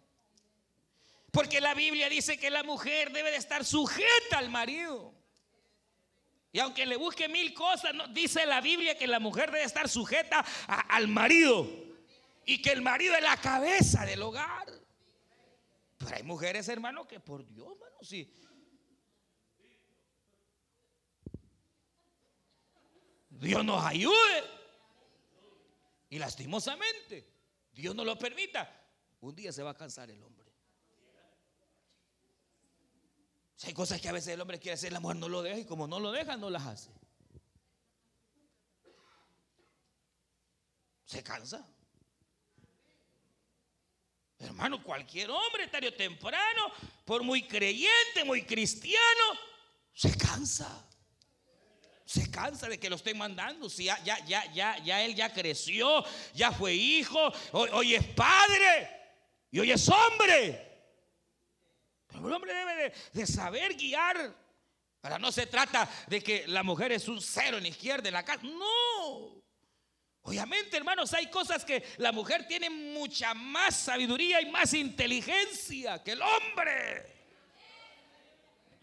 Porque 1.31 1.61
la 1.61 1.75
Biblia 1.75 2.09
dice 2.09 2.39
que 2.39 2.49
la 2.49 2.63
mujer 2.63 3.13
debe 3.13 3.31
de 3.31 3.37
estar 3.37 3.67
sujeta 3.67 4.39
al 4.39 4.49
marido. 4.49 5.16
Y 6.57 6.59
aunque 6.59 6.87
le 6.87 6.97
busque 6.97 7.29
mil 7.29 7.53
cosas, 7.53 7.93
dice 8.15 8.47
la 8.47 8.63
Biblia 8.63 8.97
que 8.97 9.07
la 9.07 9.21
mujer 9.21 9.51
debe 9.51 9.65
estar 9.65 9.91
sujeta 9.91 10.43
al 10.67 11.07
marido. 11.07 11.69
Y 12.47 12.63
que 12.63 12.73
el 12.73 12.81
marido 12.81 13.15
es 13.15 13.23
la 13.23 13.37
cabeza 13.37 14.07
del 14.07 14.23
hogar. 14.23 14.67
Pero 15.99 16.17
hay 16.17 16.23
mujeres, 16.23 16.67
hermano, 16.69 17.07
que 17.07 17.21
por 17.21 17.47
Dios, 17.47 17.69
hermano, 17.73 17.99
sí. 18.01 18.33
Dios 23.29 23.63
nos 23.63 23.85
ayude. 23.85 24.45
Y 26.09 26.19
lastimosamente, 26.19 27.29
Dios 27.71 27.95
no 27.95 28.03
lo 28.03 28.19
permita. 28.19 28.83
Un 29.21 29.37
día 29.37 29.53
se 29.53 29.63
va 29.63 29.73
a 29.73 29.77
cansar 29.77 30.11
el 30.11 30.23
hombre. 30.23 30.36
Si 33.57 33.69
hay 33.69 33.75
cosas 33.75 34.01
que 34.01 34.09
a 34.09 34.13
veces 34.13 34.35
el 34.35 34.41
hombre 34.41 34.59
quiere 34.59 34.75
hacer, 34.75 34.93
la 34.93 35.01
mujer 35.01 35.17
no 35.17 35.29
lo 35.29 35.43
deja 35.43 35.59
y 35.59 35.65
como 35.65 35.87
no 35.87 35.99
lo 35.99 36.13
deja, 36.13 36.37
no 36.37 36.51
las 36.51 36.67
hace. 36.67 36.91
Se 41.07 41.23
cansa. 41.23 41.67
Hermano, 44.39 44.83
cualquier 44.83 45.31
hombre, 45.31 45.69
tarde 45.69 45.89
o 45.89 45.95
temprano, 45.95 46.71
por 47.07 47.23
muy 47.23 47.47
creyente, 47.47 48.25
muy 48.27 48.45
cristiano, 48.45 49.25
se 49.95 50.15
cansa. 50.19 50.87
Se 52.05 52.31
cansa 52.31 52.69
de 52.69 52.79
que 52.79 52.91
lo 52.91 52.97
estén 52.97 53.17
mandando. 53.17 53.71
Si 53.71 53.85
ya, 53.85 53.99
ya, 54.05 54.23
ya, 54.27 54.53
ya, 54.53 54.79
ya 54.85 55.03
él 55.03 55.15
ya 55.15 55.33
creció, 55.33 56.05
ya 56.35 56.53
fue 56.53 56.75
hijo, 56.75 57.33
hoy, 57.53 57.71
hoy 57.73 57.95
es 57.95 58.05
padre 58.09 58.91
y 59.51 59.61
hoy 59.61 59.73
es 59.73 59.89
hombre. 59.89 60.66
El 62.29 62.35
hombre 62.35 62.55
debe 62.55 62.93
de, 63.13 63.27
saber 63.27 63.75
guiar. 63.75 64.35
Ahora 65.03 65.19
no 65.19 65.31
se 65.31 65.47
trata 65.47 65.89
de 66.09 66.23
que 66.23 66.47
la 66.49 66.63
mujer 66.63 66.93
es 66.93 67.09
un 67.09 67.21
cero 67.21 67.59
en 67.59 67.65
la 67.65 67.69
izquierda 67.69 68.03
de 68.03 68.11
la 68.11 68.25
casa. 68.25 68.43
No. 68.43 69.37
Obviamente, 70.23 70.77
hermanos, 70.77 71.15
hay 71.15 71.31
cosas 71.31 71.65
que 71.65 71.85
la 71.99 72.11
mujer 72.11 72.49
tiene 72.49 72.69
mucha 72.69 73.33
más 73.33 73.77
sabiduría 73.77 74.41
y 74.41 74.51
más 74.51 74.75
inteligencia 74.75 76.03
que 76.03 76.13
el 76.13 76.23
hombre. 76.23 77.15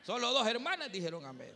Solo 0.04 0.32
dos 0.32 0.48
hermanas 0.48 0.92
dijeron 0.92 1.26
amén. 1.26 1.54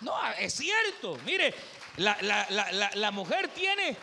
No, 0.00 0.14
es 0.34 0.54
cierto. 0.54 1.18
Mire, 1.24 1.52
la, 1.96 3.10
mujer 3.12 3.48
tiene, 3.48 3.96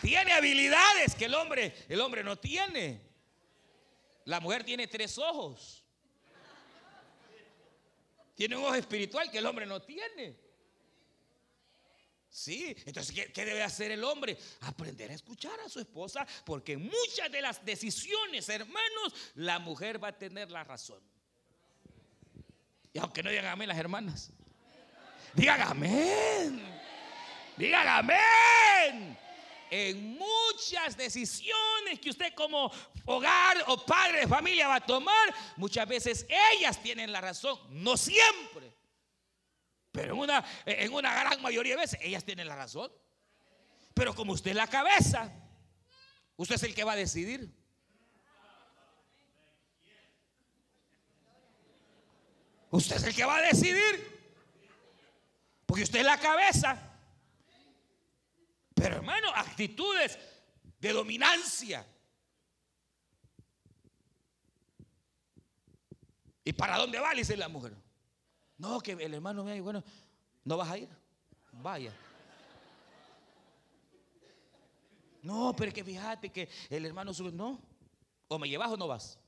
tiene 0.00 0.32
habilidades 0.32 1.14
que 1.14 1.26
el 1.26 1.34
hombre, 1.34 1.74
el 1.88 2.00
hombre 2.00 2.24
no 2.24 2.36
tiene. 2.36 3.09
La 4.30 4.38
mujer 4.38 4.62
tiene 4.62 4.86
tres 4.86 5.18
ojos. 5.18 5.82
Tiene 8.36 8.56
un 8.56 8.64
ojo 8.64 8.76
espiritual 8.76 9.28
que 9.28 9.38
el 9.38 9.46
hombre 9.46 9.66
no 9.66 9.82
tiene. 9.82 10.38
Sí, 12.30 12.76
entonces, 12.86 13.28
¿qué, 13.34 13.44
debe 13.44 13.60
hacer 13.64 13.90
el 13.90 14.04
hombre? 14.04 14.38
Aprender 14.60 15.10
a 15.10 15.14
escuchar 15.14 15.58
a 15.58 15.68
su 15.68 15.80
esposa, 15.80 16.24
porque 16.46 16.74
en 16.74 16.84
muchas 16.84 17.32
de 17.32 17.42
las 17.42 17.64
decisiones, 17.64 18.48
hermanos, 18.48 19.32
la 19.34 19.58
mujer 19.58 20.00
va 20.00 20.08
a 20.08 20.16
tener 20.16 20.48
la 20.48 20.62
razón. 20.62 21.02
Y 22.92 23.00
aunque 23.00 23.24
no 23.24 23.30
digan 23.30 23.46
amén 23.46 23.66
las 23.66 23.78
hermanas, 23.78 24.30
digan 25.34 25.60
amén, 25.60 26.62
digan 27.56 27.88
amén. 27.88 29.18
En 29.70 30.18
muchas 30.18 30.96
decisiones 30.96 32.00
que 32.00 32.10
usted 32.10 32.34
como 32.34 32.72
hogar 33.04 33.64
o 33.68 33.84
padre 33.86 34.20
de 34.20 34.28
familia 34.28 34.66
va 34.66 34.76
a 34.76 34.86
tomar, 34.86 35.34
muchas 35.56 35.86
veces 35.86 36.26
ellas 36.28 36.82
tienen 36.82 37.12
la 37.12 37.20
razón, 37.20 37.58
no 37.70 37.96
siempre. 37.96 38.74
Pero 39.92 40.14
en 40.14 40.20
una, 40.20 40.44
en 40.66 40.92
una 40.92 41.12
gran 41.12 41.40
mayoría 41.40 41.74
de 41.74 41.82
veces 41.82 42.00
ellas 42.02 42.24
tienen 42.24 42.48
la 42.48 42.56
razón. 42.56 42.92
Pero 43.94 44.14
como 44.14 44.32
usted 44.32 44.50
es 44.50 44.56
la 44.56 44.66
cabeza, 44.66 45.32
usted 46.36 46.56
es 46.56 46.62
el 46.64 46.74
que 46.74 46.84
va 46.84 46.92
a 46.92 46.96
decidir. 46.96 47.54
Usted 52.70 52.96
es 52.96 53.02
el 53.04 53.14
que 53.14 53.24
va 53.24 53.36
a 53.36 53.42
decidir. 53.42 54.20
Porque 55.66 55.82
usted 55.82 56.00
es 56.00 56.06
la 56.06 56.18
cabeza. 56.18 56.89
Pero 58.80 58.96
hermano, 58.96 59.28
actitudes 59.34 60.18
de 60.78 60.92
dominancia. 60.92 61.86
¿Y 66.42 66.52
para 66.54 66.78
dónde 66.78 66.98
va? 66.98 67.12
dice 67.12 67.36
la 67.36 67.48
mujer. 67.48 67.76
No, 68.56 68.80
que 68.80 68.92
el 68.92 69.12
hermano 69.12 69.44
me 69.44 69.52
dice, 69.52 69.62
bueno, 69.62 69.84
¿no 70.44 70.56
vas 70.56 70.70
a 70.70 70.78
ir? 70.78 70.88
Vaya. 71.52 71.94
No, 75.22 75.54
pero 75.54 75.72
que 75.72 75.84
fíjate 75.84 76.30
que 76.30 76.48
el 76.70 76.86
hermano 76.86 77.12
sube. 77.12 77.30
No. 77.32 77.60
O 78.28 78.38
me 78.38 78.48
llevas 78.48 78.70
o 78.70 78.78
no 78.78 78.88
vas. 78.88 79.18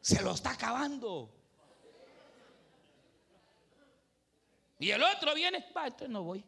Se 0.00 0.22
lo 0.22 0.32
está 0.32 0.52
acabando. 0.52 1.35
Y 4.78 4.90
el 4.90 5.02
otro 5.02 5.34
viene, 5.34 5.64
va, 5.74 5.86
entonces 5.86 6.10
no 6.10 6.22
voy. 6.22 6.44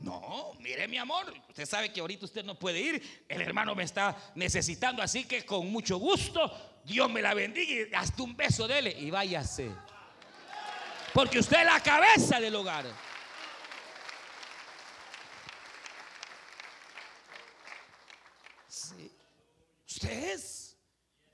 No, 0.00 0.52
mire 0.58 0.86
mi 0.86 0.98
amor, 0.98 1.32
usted 1.48 1.64
sabe 1.64 1.90
que 1.90 2.00
ahorita 2.00 2.26
usted 2.26 2.44
no 2.44 2.58
puede 2.58 2.78
ir, 2.78 3.24
el 3.26 3.40
hermano 3.40 3.74
me 3.74 3.84
está 3.84 4.14
necesitando, 4.34 5.00
así 5.00 5.24
que 5.24 5.46
con 5.46 5.70
mucho 5.72 5.96
gusto, 5.96 6.52
Dios 6.84 7.10
me 7.10 7.22
la 7.22 7.32
bendiga 7.32 7.88
y 7.88 7.94
hasta 7.94 8.22
un 8.22 8.36
beso 8.36 8.68
dele 8.68 8.90
y 8.90 9.10
váyase. 9.10 9.70
Porque 11.14 11.38
usted 11.38 11.60
es 11.60 11.64
la 11.64 11.80
cabeza 11.80 12.38
del 12.38 12.54
hogar. 12.54 12.84
Sí, 18.68 19.10
usted 19.94 20.34
es. 20.34 20.76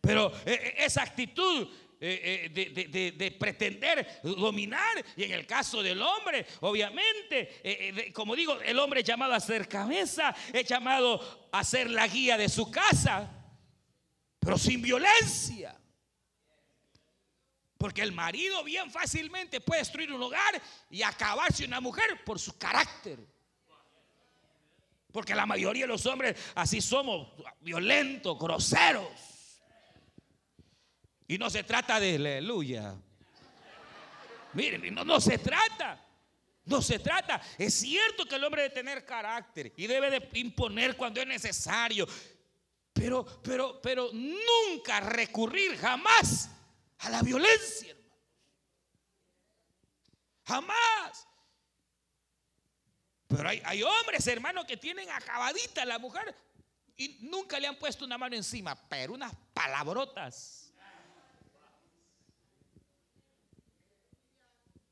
Pero 0.01 0.33
eh, 0.47 0.53
eh, 0.53 0.75
esa 0.79 1.03
actitud 1.03 1.69
eh, 2.03 2.51
eh, 2.55 3.13
de, 3.15 3.31
pretender 3.33 4.21
dominar. 4.23 5.05
Y 5.17 5.25
en 5.25 5.33
el 5.33 5.47
caso 5.47 5.83
del 5.83 6.01
hombre, 6.01 6.47
obviamente, 6.61 8.11
como 8.15 8.35
digo, 8.35 8.59
el 8.61 8.79
hombre 8.79 9.01
es 9.01 9.07
llamado 9.07 9.35
a 9.35 9.41
ser 9.41 9.69
cabeza, 9.69 10.35
es 10.53 10.67
llamado 10.67 11.49
a 11.53 11.63
ser 11.63 11.91
la 11.91 12.07
guía 12.07 12.39
de 12.39 12.49
su 12.49 12.71
casa, 12.71 13.31
pero 14.39 14.57
sin 14.57 14.81
violencia. 14.81 15.77
Porque 17.77 18.03
el 18.03 18.13
marido 18.13 18.63
bien 18.65 18.91
fácilmente 18.91 19.61
puede 19.61 19.81
destruir 19.81 20.13
un 20.13 20.23
hogar 20.23 20.61
y 20.91 21.03
acabarse 21.03 21.65
una 21.65 21.81
mujer 21.81 22.25
por 22.25 22.39
su 22.39 22.57
carácter. 22.59 23.19
Porque 25.13 25.35
la 25.35 25.47
mayoría 25.47 25.85
de 25.85 25.89
los 25.89 26.07
hombres 26.07 26.37
así 26.55 26.81
somos, 26.81 27.29
violentos, 27.61 28.39
groseros. 28.39 29.09
Y 31.27 31.39
no 31.39 31.49
se 31.51 31.63
trata 31.63 32.01
de 32.01 32.17
aleluya. 32.17 32.95
Miren, 34.53 34.95
no, 34.95 35.05
no 35.05 35.21
se 35.21 35.39
trata. 35.39 36.07
No 36.65 36.83
se 36.83 36.99
trata. 36.99 37.41
Es 37.59 37.75
cierto 37.75 38.27
que 38.27 38.37
el 38.37 38.45
hombre 38.45 38.63
debe 38.63 38.75
tener 38.75 39.05
carácter 39.05 39.73
y 39.77 39.87
debe 39.87 40.11
de 40.11 40.29
imponer 40.35 40.97
cuando 40.97 41.21
es 41.21 41.27
necesario. 41.27 42.07
Pero, 42.93 43.25
pero, 43.43 43.81
pero 43.81 44.11
nunca 44.13 45.01
recurrir 45.01 45.77
jamás 45.77 46.51
a 46.99 47.11
la 47.11 47.23
violencia, 47.23 47.91
hermano. 47.93 48.21
Jamás. 50.45 51.30
Pero 53.31 53.49
hay, 53.49 53.63
hay 53.65 53.83
hombres, 53.83 54.27
hermano, 54.27 54.67
que 54.67 54.77
tienen 54.77 55.09
acabadita 55.09 55.83
a 55.83 55.87
la 55.87 55.99
mujer 55.99 56.35
y 56.97 57.17
nunca 57.23 57.59
le 57.59 57.67
han 57.67 57.79
puesto 57.79 58.05
una 58.05 58.19
mano 58.19 58.37
encima, 58.37 58.77
pero 58.89 59.15
unas 59.15 59.33
palabrotas. 59.55 60.61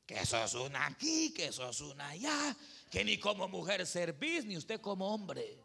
que 0.09 0.25
sos 0.25 0.55
una 0.55 0.87
aquí, 0.87 1.31
que 1.35 1.51
sos 1.51 1.81
una 1.81 2.09
allá, 2.09 2.55
que 2.89 3.05
ni 3.05 3.19
como 3.19 3.47
mujer 3.47 3.85
servís, 3.85 4.43
ni 4.43 4.57
usted 4.57 4.81
como 4.81 5.13
hombre. 5.13 5.55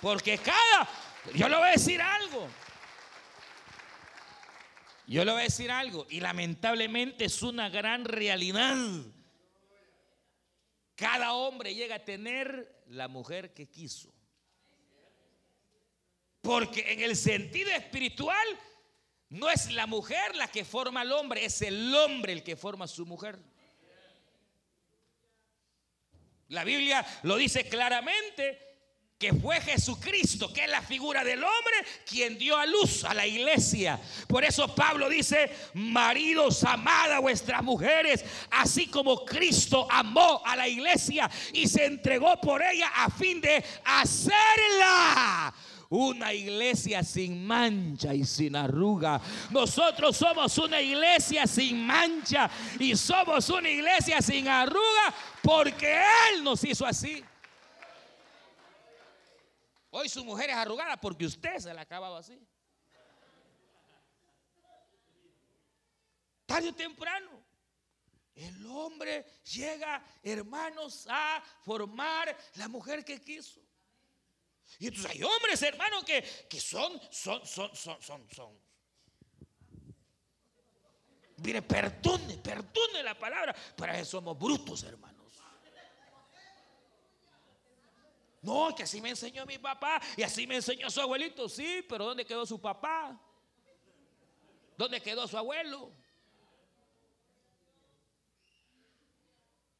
Porque 0.00 0.38
cada, 0.38 0.88
yo 1.34 1.48
le 1.48 1.56
voy 1.56 1.68
a 1.68 1.72
decir 1.72 2.00
algo. 2.00 2.46
Yo 5.08 5.24
le 5.24 5.32
voy 5.32 5.40
a 5.40 5.44
decir 5.44 5.72
algo, 5.72 6.06
y 6.08 6.20
lamentablemente 6.20 7.24
es 7.24 7.42
una 7.42 7.68
gran 7.68 8.04
realidad. 8.04 8.76
Cada 11.02 11.32
hombre 11.32 11.74
llega 11.74 11.96
a 11.96 12.04
tener 12.04 12.84
la 12.86 13.08
mujer 13.08 13.52
que 13.52 13.68
quiso. 13.68 14.14
Porque 16.40 16.92
en 16.92 17.00
el 17.00 17.16
sentido 17.16 17.72
espiritual, 17.72 18.46
no 19.28 19.50
es 19.50 19.72
la 19.72 19.88
mujer 19.88 20.36
la 20.36 20.46
que 20.46 20.64
forma 20.64 21.00
al 21.00 21.10
hombre, 21.10 21.44
es 21.44 21.60
el 21.60 21.92
hombre 21.92 22.32
el 22.32 22.44
que 22.44 22.54
forma 22.54 22.84
a 22.84 22.88
su 22.88 23.04
mujer. 23.04 23.36
La 26.46 26.62
Biblia 26.62 27.04
lo 27.24 27.34
dice 27.36 27.68
claramente 27.68 28.71
que 29.22 29.32
fue 29.32 29.60
Jesucristo, 29.60 30.52
que 30.52 30.64
es 30.64 30.68
la 30.68 30.82
figura 30.82 31.22
del 31.22 31.38
hombre, 31.44 31.74
quien 32.04 32.36
dio 32.36 32.56
a 32.56 32.66
luz 32.66 33.04
a 33.04 33.14
la 33.14 33.24
iglesia. 33.24 33.96
Por 34.26 34.44
eso 34.44 34.74
Pablo 34.74 35.08
dice, 35.08 35.48
maridos, 35.74 36.64
amad 36.64 37.12
a 37.12 37.20
vuestras 37.20 37.62
mujeres, 37.62 38.24
así 38.50 38.88
como 38.88 39.24
Cristo 39.24 39.86
amó 39.88 40.42
a 40.44 40.56
la 40.56 40.66
iglesia 40.66 41.30
y 41.52 41.68
se 41.68 41.84
entregó 41.84 42.40
por 42.40 42.62
ella 42.62 42.90
a 42.96 43.10
fin 43.10 43.40
de 43.40 43.64
hacerla 43.84 45.54
una 45.90 46.32
iglesia 46.34 47.04
sin 47.04 47.46
mancha 47.46 48.12
y 48.12 48.24
sin 48.24 48.56
arruga. 48.56 49.20
Nosotros 49.50 50.16
somos 50.16 50.58
una 50.58 50.80
iglesia 50.80 51.46
sin 51.46 51.86
mancha 51.86 52.50
y 52.80 52.96
somos 52.96 53.48
una 53.50 53.70
iglesia 53.70 54.20
sin 54.20 54.48
arruga 54.48 55.14
porque 55.42 56.02
Él 56.32 56.42
nos 56.42 56.64
hizo 56.64 56.84
así. 56.84 57.22
Hoy 59.94 60.08
su 60.08 60.24
mujer 60.24 60.48
es 60.48 60.56
arrugada 60.56 60.96
porque 60.98 61.26
usted 61.26 61.58
se 61.58 61.72
la 61.72 61.80
ha 61.80 61.84
acabado 61.84 62.16
así. 62.16 62.40
Tarde 66.46 66.70
o 66.70 66.74
temprano. 66.74 67.42
El 68.34 68.64
hombre 68.66 69.26
llega, 69.44 70.02
hermanos, 70.22 71.06
a 71.10 71.44
formar 71.62 72.34
la 72.54 72.68
mujer 72.68 73.04
que 73.04 73.20
quiso. 73.20 73.60
Y 74.78 74.86
entonces 74.86 75.12
hay 75.12 75.22
hombres, 75.22 75.60
hermanos, 75.60 76.04
que, 76.04 76.22
que 76.48 76.58
son, 76.58 76.98
son, 77.10 77.46
son, 77.46 77.76
son, 77.76 78.02
son, 78.02 78.26
son. 78.30 78.58
Mire, 81.36 81.60
perdone, 81.60 82.38
perdone 82.38 83.02
la 83.02 83.18
palabra, 83.18 83.54
pero 83.76 84.02
somos 84.06 84.38
brutos, 84.38 84.84
hermanos. 84.84 85.21
No, 88.42 88.74
que 88.74 88.82
así 88.82 89.00
me 89.00 89.10
enseñó 89.10 89.46
mi 89.46 89.56
papá 89.56 90.02
y 90.16 90.22
así 90.22 90.48
me 90.48 90.56
enseñó 90.56 90.90
su 90.90 91.00
abuelito. 91.00 91.48
Sí, 91.48 91.84
pero 91.88 92.04
¿dónde 92.06 92.24
quedó 92.24 92.44
su 92.44 92.60
papá? 92.60 93.18
¿Dónde 94.76 95.00
quedó 95.00 95.28
su 95.28 95.38
abuelo? 95.38 95.92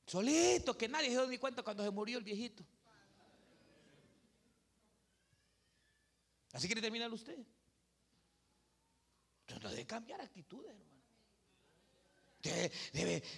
Solito, 0.07 0.79
que 0.79 0.87
nadie 0.87 1.09
se 1.09 1.14
dio 1.14 1.27
ni 1.27 1.38
cuenta 1.38 1.64
cuando 1.64 1.83
se 1.83 1.90
murió 1.90 2.18
el 2.18 2.25
viejito. 2.25 2.64
Así 6.53 6.68
quiere 6.68 6.83
terminar 6.83 7.12
usted. 7.12 7.38
Entonces 9.48 9.70
debe 9.72 9.87
cambiar 9.87 10.20
actitudes, 10.20 10.70
hermano. 10.70 10.92
Eh, 12.44 12.70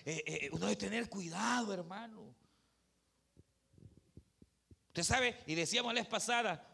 eh, 0.05 0.51
uno 0.53 0.67
debe 0.67 0.77
tener 0.77 1.09
cuidado, 1.09 1.73
hermano. 1.73 2.35
Usted 4.95 5.03
sabe, 5.03 5.43
y 5.49 5.57
decíamos 5.57 5.93
la 5.93 6.03
vez 6.03 6.09
pasada, 6.09 6.65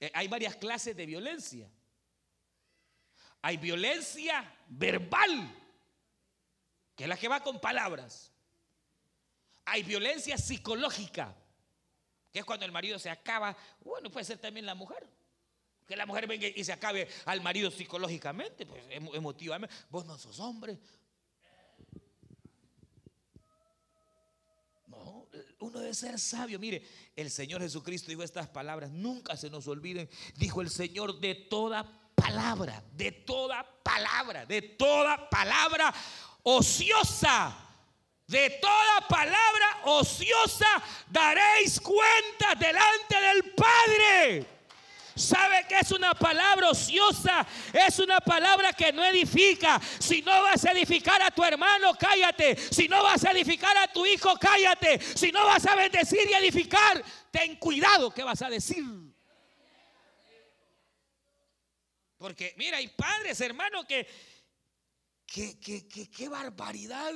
eh, 0.00 0.10
hay 0.14 0.26
varias 0.26 0.56
clases 0.56 0.96
de 0.96 1.04
violencia. 1.04 1.70
Hay 3.42 3.58
violencia 3.58 4.50
verbal, 4.68 5.54
que 6.96 7.04
es 7.04 7.08
la 7.08 7.18
que 7.18 7.28
va 7.28 7.42
con 7.42 7.60
palabras. 7.60 8.32
Hay 9.66 9.82
violencia 9.82 10.38
psicológica, 10.38 11.36
que 12.32 12.38
es 12.38 12.44
cuando 12.46 12.64
el 12.64 12.72
marido 12.72 12.98
se 12.98 13.10
acaba, 13.10 13.54
bueno, 13.82 14.10
puede 14.10 14.24
ser 14.24 14.38
también 14.38 14.64
la 14.64 14.74
mujer. 14.74 15.06
Que 15.86 15.96
la 15.96 16.06
mujer 16.06 16.26
venga 16.26 16.46
y 16.46 16.64
se 16.64 16.72
acabe 16.72 17.06
al 17.26 17.42
marido 17.42 17.70
psicológicamente, 17.70 18.64
pues 18.64 18.82
emotivamente. 18.88 19.76
Vos 19.90 20.06
no 20.06 20.16
sos 20.16 20.40
hombre, 20.40 20.78
uno 25.64 25.80
debe 25.80 25.94
ser 25.94 26.18
sabio. 26.18 26.58
Mire, 26.58 26.82
el 27.16 27.30
Señor 27.30 27.60
Jesucristo 27.62 28.08
dijo 28.08 28.22
estas 28.22 28.48
palabras, 28.48 28.90
nunca 28.90 29.36
se 29.36 29.50
nos 29.50 29.66
olviden. 29.66 30.08
Dijo 30.36 30.60
el 30.60 30.70
Señor 30.70 31.20
de 31.20 31.34
toda 31.34 31.84
palabra, 32.14 32.82
de 32.92 33.12
toda 33.12 33.66
palabra, 33.82 34.46
de 34.46 34.62
toda 34.62 35.28
palabra 35.30 35.92
ociosa. 36.42 37.60
De 38.26 38.48
toda 38.58 39.06
palabra 39.06 39.82
ociosa 39.84 40.66
daréis 41.10 41.78
cuenta 41.78 42.54
delante 42.58 43.20
del 43.20 43.52
Padre. 43.52 44.53
¿Sabe 45.16 45.64
que 45.68 45.78
es 45.78 45.92
una 45.92 46.12
palabra 46.14 46.70
ociosa? 46.70 47.46
Es 47.72 47.98
una 48.00 48.18
palabra 48.20 48.72
que 48.72 48.92
no 48.92 49.04
edifica. 49.04 49.80
Si 50.00 50.22
no 50.22 50.42
vas 50.42 50.64
a 50.64 50.72
edificar 50.72 51.22
a 51.22 51.30
tu 51.30 51.44
hermano, 51.44 51.94
cállate. 51.94 52.56
Si 52.56 52.88
no 52.88 53.02
vas 53.02 53.24
a 53.24 53.30
edificar 53.30 53.76
a 53.76 53.92
tu 53.92 54.04
hijo, 54.04 54.36
cállate. 54.40 55.00
Si 55.00 55.30
no 55.30 55.44
vas 55.46 55.64
a 55.66 55.76
bendecir 55.76 56.28
y 56.28 56.34
edificar, 56.34 57.04
ten 57.30 57.56
cuidado 57.56 58.12
que 58.12 58.24
vas 58.24 58.42
a 58.42 58.50
decir. 58.50 58.84
Porque 62.18 62.54
mira, 62.56 62.78
hay 62.78 62.88
padres, 62.88 63.40
hermano, 63.40 63.86
que, 63.86 64.08
que, 65.26 65.60
que, 65.60 65.86
que 65.86 66.10
qué 66.10 66.28
barbaridad. 66.28 67.12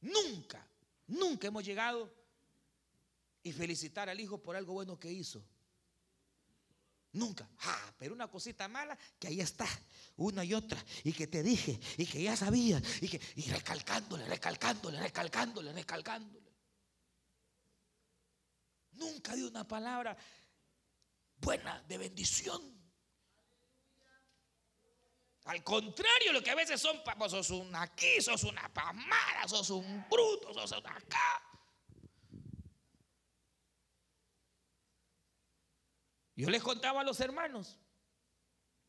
Nunca, 0.00 0.66
nunca 1.08 1.48
hemos 1.48 1.64
llegado 1.64 2.17
y 3.48 3.52
felicitar 3.52 4.08
al 4.08 4.20
hijo 4.20 4.38
por 4.38 4.56
algo 4.56 4.74
bueno 4.74 4.98
que 4.98 5.10
hizo. 5.10 5.42
Nunca. 7.12 7.48
Ah, 7.60 7.92
pero 7.96 8.14
una 8.14 8.28
cosita 8.28 8.68
mala 8.68 8.96
que 9.18 9.28
ahí 9.28 9.40
está, 9.40 9.66
una 10.16 10.44
y 10.44 10.52
otra, 10.52 10.84
y 11.02 11.12
que 11.12 11.26
te 11.26 11.42
dije, 11.42 11.80
y 11.96 12.06
que 12.06 12.22
ya 12.22 12.36
sabía, 12.36 12.80
y 13.00 13.08
que 13.08 13.20
y 13.36 13.50
recalcándole, 13.50 14.26
recalcándole, 14.26 15.00
recalcándole, 15.00 15.72
recalcándole. 15.72 16.52
Nunca 18.92 19.34
dio 19.34 19.48
una 19.48 19.66
palabra 19.66 20.16
buena 21.38 21.82
de 21.88 21.98
bendición. 21.98 22.76
Al 25.44 25.64
contrario, 25.64 26.34
lo 26.34 26.42
que 26.42 26.50
a 26.50 26.54
veces 26.54 26.78
son, 26.78 27.00
vos 27.16 27.30
sos 27.30 27.48
un 27.50 27.74
aquí, 27.74 28.20
sos 28.20 28.44
una 28.44 28.68
pamara, 28.68 29.48
sos 29.48 29.70
un 29.70 30.06
bruto, 30.10 30.52
sos 30.52 30.72
una 30.72 30.94
acá. 30.94 31.47
Yo 36.38 36.48
les 36.50 36.62
contaba 36.62 37.00
a 37.00 37.04
los 37.04 37.18
hermanos 37.18 37.76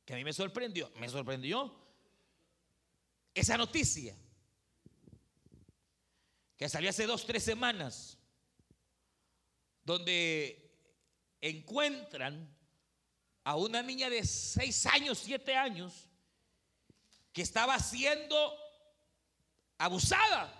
que 0.05 0.13
a 0.13 0.15
mí 0.17 0.23
me 0.23 0.33
sorprendió, 0.33 0.91
me 0.97 1.09
sorprendió 1.09 1.75
esa 3.33 3.57
noticia 3.57 4.15
que 6.55 6.69
salió 6.69 6.91
hace 6.91 7.07
dos, 7.07 7.25
tres 7.25 7.43
semanas, 7.43 8.19
donde 9.83 10.71
encuentran 11.41 12.55
a 13.43 13.55
una 13.55 13.81
niña 13.81 14.11
de 14.11 14.23
seis 14.23 14.85
años, 14.85 15.17
siete 15.17 15.55
años, 15.55 16.07
que 17.33 17.41
estaba 17.41 17.79
siendo 17.79 18.55
abusada. 19.79 20.53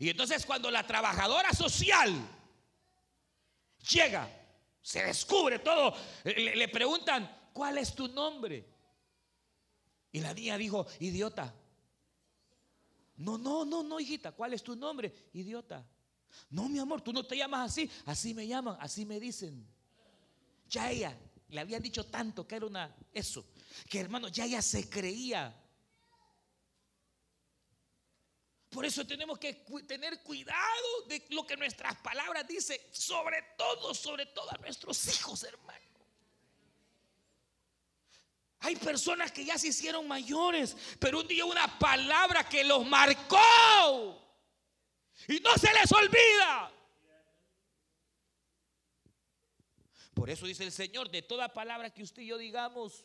Y 0.00 0.08
entonces 0.08 0.44
cuando 0.44 0.72
la 0.72 0.84
trabajadora 0.84 1.52
social 1.52 2.12
llega 3.92 4.40
se 4.84 5.02
descubre 5.02 5.60
todo. 5.60 5.94
Le, 6.24 6.68
preguntan, 6.68 7.48
¿cuál 7.54 7.78
es 7.78 7.94
tu 7.94 8.06
nombre? 8.06 8.68
Y 10.12 10.20
la 10.20 10.34
niña 10.34 10.58
dijo, 10.58 10.86
idiota. 11.00 11.54
No, 13.16 13.38
no, 13.38 13.64
no, 13.64 13.82
no, 13.82 13.98
hijita, 13.98 14.32
¿cuál 14.32 14.52
es 14.52 14.62
tu 14.62 14.76
nombre? 14.76 15.30
Idiota. 15.32 15.86
No, 16.50 16.68
mi 16.68 16.78
amor, 16.78 17.00
tú 17.00 17.14
no 17.14 17.24
te 17.24 17.34
llamas 17.34 17.70
así. 17.70 17.90
Así 18.04 18.34
me 18.34 18.46
llaman, 18.46 18.76
así 18.78 19.06
me 19.06 19.18
dicen. 19.18 19.66
Ya 20.68 20.90
ella 20.90 21.18
le 21.48 21.60
habían 21.60 21.80
dicho 21.80 22.04
tanto 22.04 22.46
que 22.46 22.56
era 22.56 22.66
una 22.66 22.94
eso, 23.10 23.46
que 23.88 24.00
hermano, 24.00 24.28
ya 24.28 24.44
ella 24.44 24.60
se 24.60 24.90
creía 24.90 25.63
Por 28.74 28.84
eso 28.84 29.06
tenemos 29.06 29.38
que 29.38 29.54
tener 29.86 30.20
cuidado 30.24 31.02
de 31.06 31.24
lo 31.30 31.46
que 31.46 31.56
nuestras 31.56 31.94
palabras 31.98 32.44
dicen, 32.48 32.76
sobre 32.90 33.40
todo, 33.56 33.94
sobre 33.94 34.26
todo 34.26 34.50
a 34.50 34.58
nuestros 34.58 35.06
hijos, 35.16 35.44
hermano. 35.44 35.78
Hay 38.58 38.74
personas 38.74 39.30
que 39.30 39.44
ya 39.44 39.56
se 39.58 39.68
hicieron 39.68 40.08
mayores, 40.08 40.76
pero 40.98 41.20
un 41.20 41.28
día 41.28 41.44
una 41.44 41.78
palabra 41.78 42.48
que 42.48 42.64
los 42.64 42.84
marcó 42.84 44.20
y 45.28 45.38
no 45.38 45.56
se 45.56 45.72
les 45.72 45.92
olvida. 45.92 46.72
Por 50.14 50.30
eso 50.30 50.46
dice 50.46 50.64
el 50.64 50.72
Señor, 50.72 51.12
de 51.12 51.22
toda 51.22 51.52
palabra 51.52 51.90
que 51.90 52.02
usted 52.02 52.22
y 52.22 52.26
yo 52.26 52.38
digamos 52.38 53.04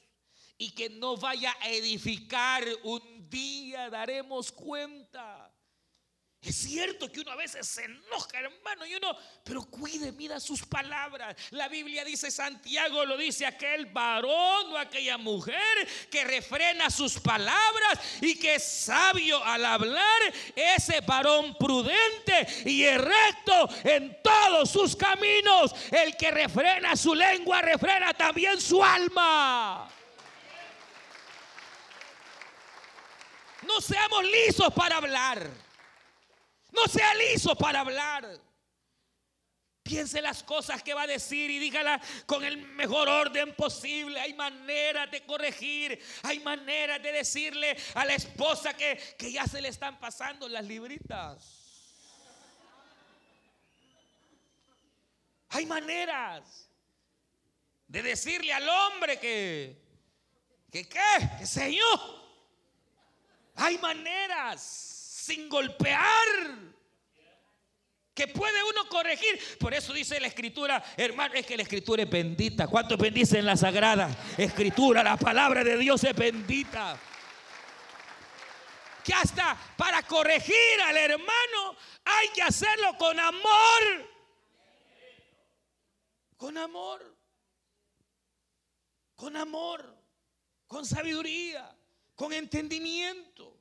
y 0.57 0.71
que 0.71 0.89
no 0.89 1.15
vaya 1.15 1.55
a 1.61 1.69
edificar, 1.69 2.65
un 2.81 3.29
día 3.29 3.87
daremos 3.91 4.51
cuenta. 4.51 5.53
Es 6.41 6.55
cierto 6.55 7.11
que 7.11 7.19
uno 7.19 7.31
a 7.31 7.35
veces 7.35 7.67
se 7.67 7.83
enoja, 7.83 8.39
hermano, 8.39 8.85
y 8.85 8.95
uno, 8.95 9.13
pero 9.43 9.61
cuide, 9.63 10.13
mida 10.13 10.39
sus 10.39 10.65
palabras. 10.65 11.35
La 11.49 11.67
Biblia 11.67 12.05
dice, 12.05 12.31
Santiago 12.31 13.03
lo 13.03 13.17
dice, 13.17 13.45
aquel 13.45 13.87
varón 13.87 14.71
o 14.71 14.77
aquella 14.77 15.17
mujer 15.17 15.59
que 16.09 16.23
refrena 16.23 16.89
sus 16.89 17.19
palabras 17.19 17.99
y 18.21 18.39
que 18.39 18.55
es 18.55 18.63
sabio 18.63 19.43
al 19.43 19.65
hablar, 19.65 20.33
ese 20.55 21.01
varón 21.01 21.57
prudente 21.59 22.47
y 22.65 22.87
recto 22.89 23.69
en 23.83 24.21
todos 24.23 24.69
sus 24.69 24.95
caminos. 24.95 25.75
El 25.91 26.15
que 26.15 26.31
refrena 26.31 26.95
su 26.95 27.13
lengua, 27.15 27.61
refrena 27.61 28.13
también 28.13 28.61
su 28.61 28.81
alma. 28.81 29.89
No 33.63 33.81
seamos 33.81 34.23
lisos 34.23 34.73
para 34.73 34.95
hablar. 34.95 35.68
No 36.71 36.87
sea 36.87 37.13
liso 37.15 37.55
para 37.55 37.81
hablar. 37.81 38.27
Piense 39.83 40.21
las 40.21 40.43
cosas 40.43 40.83
que 40.83 40.93
va 40.93 41.01
a 41.03 41.07
decir 41.07 41.49
y 41.49 41.57
dígala 41.57 41.99
con 42.27 42.43
el 42.45 42.57
mejor 42.57 43.09
orden 43.09 43.55
posible. 43.55 44.19
Hay 44.19 44.35
maneras 44.35 45.09
de 45.09 45.25
corregir, 45.25 45.99
hay 46.21 46.39
maneras 46.41 47.01
de 47.01 47.11
decirle 47.11 47.75
a 47.95 48.05
la 48.05 48.13
esposa 48.13 48.75
que, 48.75 49.15
que 49.17 49.31
ya 49.31 49.47
se 49.47 49.61
le 49.61 49.69
están 49.69 49.99
pasando 49.99 50.47
las 50.47 50.63
libritas. 50.63 51.59
Hay 55.49 55.65
maneras 55.65 56.69
de 57.87 58.03
decirle 58.03 58.53
al 58.53 58.69
hombre 58.69 59.19
que, 59.19 59.81
que 60.71 60.87
qué, 60.87 61.29
que 61.39 61.47
señor. 61.47 61.99
Hay 63.55 63.79
maneras 63.79 64.98
sin 65.29 65.47
golpear. 65.47 66.27
Que 68.13 68.27
puede 68.27 68.63
uno 68.63 68.89
corregir. 68.89 69.39
Por 69.59 69.73
eso 69.73 69.93
dice 69.93 70.19
la 70.19 70.27
escritura, 70.27 70.83
hermano, 70.97 71.35
es 71.35 71.45
que 71.45 71.55
la 71.55 71.63
escritura 71.63 72.03
es 72.03 72.09
bendita. 72.09 72.67
¿Cuántos 72.67 72.97
bendicen 72.97 73.45
la 73.45 73.55
sagrada 73.55 74.09
escritura? 74.37 75.03
La 75.03 75.15
palabra 75.15 75.63
de 75.63 75.77
Dios 75.77 76.03
es 76.03 76.15
bendita. 76.15 76.99
que 79.03 79.13
hasta 79.13 79.57
para 79.77 80.03
corregir 80.03 80.81
al 80.85 80.97
hermano 80.97 81.77
hay 82.03 82.27
que 82.29 82.41
hacerlo 82.41 82.97
con 82.97 83.17
amor. 83.19 83.81
Con 86.35 86.57
amor. 86.57 87.17
Con 89.15 89.37
amor. 89.37 89.95
Con 90.67 90.85
sabiduría. 90.85 91.73
Con 92.15 92.33
entendimiento. 92.33 93.58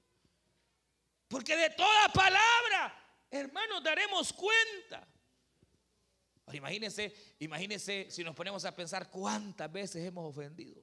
Porque 1.28 1.56
de 1.56 1.70
toda 1.70 2.08
palabra, 2.08 2.94
hermanos, 3.30 3.82
daremos 3.82 4.32
cuenta. 4.32 5.06
Imagínense, 6.52 7.14
imagínense 7.40 8.06
si 8.10 8.24
nos 8.24 8.34
ponemos 8.34 8.64
a 8.64 8.74
pensar 8.74 9.10
cuántas 9.10 9.70
veces 9.70 10.04
hemos 10.06 10.34
ofendido. 10.34 10.82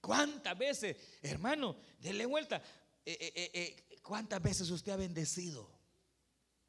¿Cuántas 0.00 0.58
veces, 0.58 0.96
hermano, 1.22 1.76
denle 1.98 2.26
vuelta? 2.26 2.62
Eh, 3.04 3.16
eh, 3.34 3.50
eh, 3.52 3.98
¿Cuántas 4.02 4.42
veces 4.42 4.70
usted 4.70 4.92
ha 4.92 4.96
bendecido? 4.96 5.70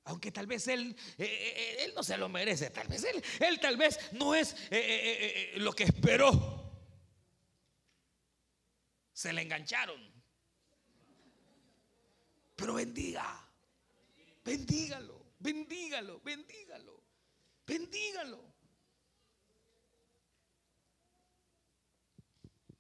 Aunque 0.06 0.32
tal 0.32 0.46
vez 0.46 0.68
él, 0.68 0.96
él 1.18 1.94
no 1.96 2.04
se 2.04 2.18
lo 2.18 2.28
merece, 2.30 2.70
tal 2.70 2.88
vez 2.88 3.04
él, 3.06 3.24
él 3.40 3.60
tal 3.60 3.78
vez 3.78 3.98
no 4.12 4.36
es 4.36 4.56
lo 5.56 5.74
que 5.74 5.86
esperó. 5.86 6.53
Se 9.14 9.32
le 9.32 9.44
engancharon. 9.44 10.02
Pero 12.56 12.74
bendiga, 12.76 13.48
bendígalo, 14.44 15.26
bendígalo, 15.40 16.20
bendígalo, 16.22 17.04
bendígalo. 17.66 18.54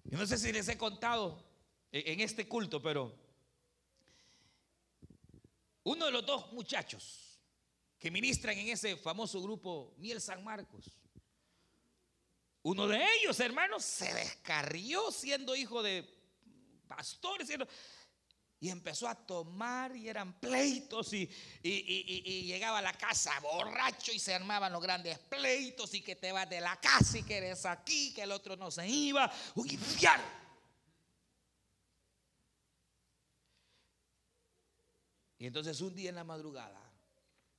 Yo 0.05 0.17
no 0.17 0.27
sé 0.27 0.37
si 0.37 0.51
les 0.51 0.67
he 0.67 0.77
contado 0.77 1.43
en 1.91 2.19
este 2.19 2.47
culto, 2.47 2.81
pero 2.81 3.13
uno 5.83 6.05
de 6.05 6.11
los 6.11 6.25
dos 6.25 6.53
muchachos 6.53 7.39
que 7.97 8.11
ministran 8.11 8.57
en 8.57 8.69
ese 8.69 8.95
famoso 8.95 9.41
grupo 9.41 9.95
Miel 9.97 10.21
San 10.21 10.43
Marcos, 10.43 10.99
uno 12.61 12.87
de 12.87 13.03
ellos, 13.17 13.39
hermanos, 13.39 13.83
se 13.83 14.13
descarrió 14.13 15.11
siendo 15.11 15.55
hijo 15.55 15.83
de 15.83 16.22
pastores, 16.95 17.49
y 18.63 18.69
empezó 18.69 19.09
a 19.09 19.15
tomar 19.15 19.93
y 19.93 20.07
eran 20.07 20.39
pleitos 20.39 21.11
y, 21.11 21.29
llegaba 22.45 22.79
a 22.79 22.81
la 22.81 22.93
casa 22.93 23.37
borracho 23.41 24.13
y 24.13 24.19
se 24.19 24.33
armaban 24.33 24.71
los 24.71 24.81
grandes 24.81 25.19
pleitos 25.19 25.93
y 25.93 26.01
que 26.01 26.15
te 26.15 26.31
vas 26.31 26.49
de 26.49 26.61
la 26.61 26.79
casa 26.79 27.17
y 27.17 27.23
que 27.23 27.37
eres 27.39 27.65
aquí, 27.65 28.13
que 28.13 28.21
el 28.21 28.31
otro 28.31 28.55
no 28.55 28.71
se 28.71 28.87
iba. 28.87 29.29
Y 35.37 35.45
entonces 35.45 35.81
un 35.81 35.93
día 35.93 36.07
en 36.07 36.15
la 36.15 36.23
madrugada, 36.23 36.81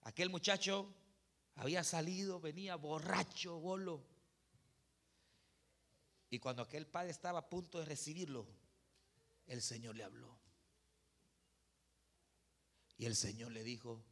aquel 0.05 0.31
muchacho 0.31 0.91
había 1.57 1.85
salido, 1.85 2.41
venía 2.41 2.77
borracho, 2.77 3.61
bolo. 3.61 4.03
Y 6.31 6.39
cuando 6.39 6.63
aquel 6.63 6.87
padre 6.87 7.11
estaba 7.11 7.41
a 7.41 7.49
punto 7.51 7.79
de 7.79 7.85
recibirlo, 7.85 8.64
el 9.47 9.63
Señor 9.63 9.97
le 9.97 10.05
habló. 10.05 10.39
Y 12.97 13.07
el 13.07 13.17
Señor 13.17 13.53
le 13.53 13.65
dijo, 13.65 14.05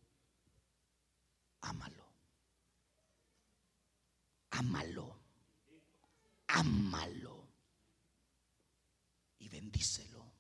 ámalo, 1.61 2.07
ámalo, 4.51 5.21
ámalo 6.49 7.49
y 9.39 9.49
bendícelo. 9.49 10.33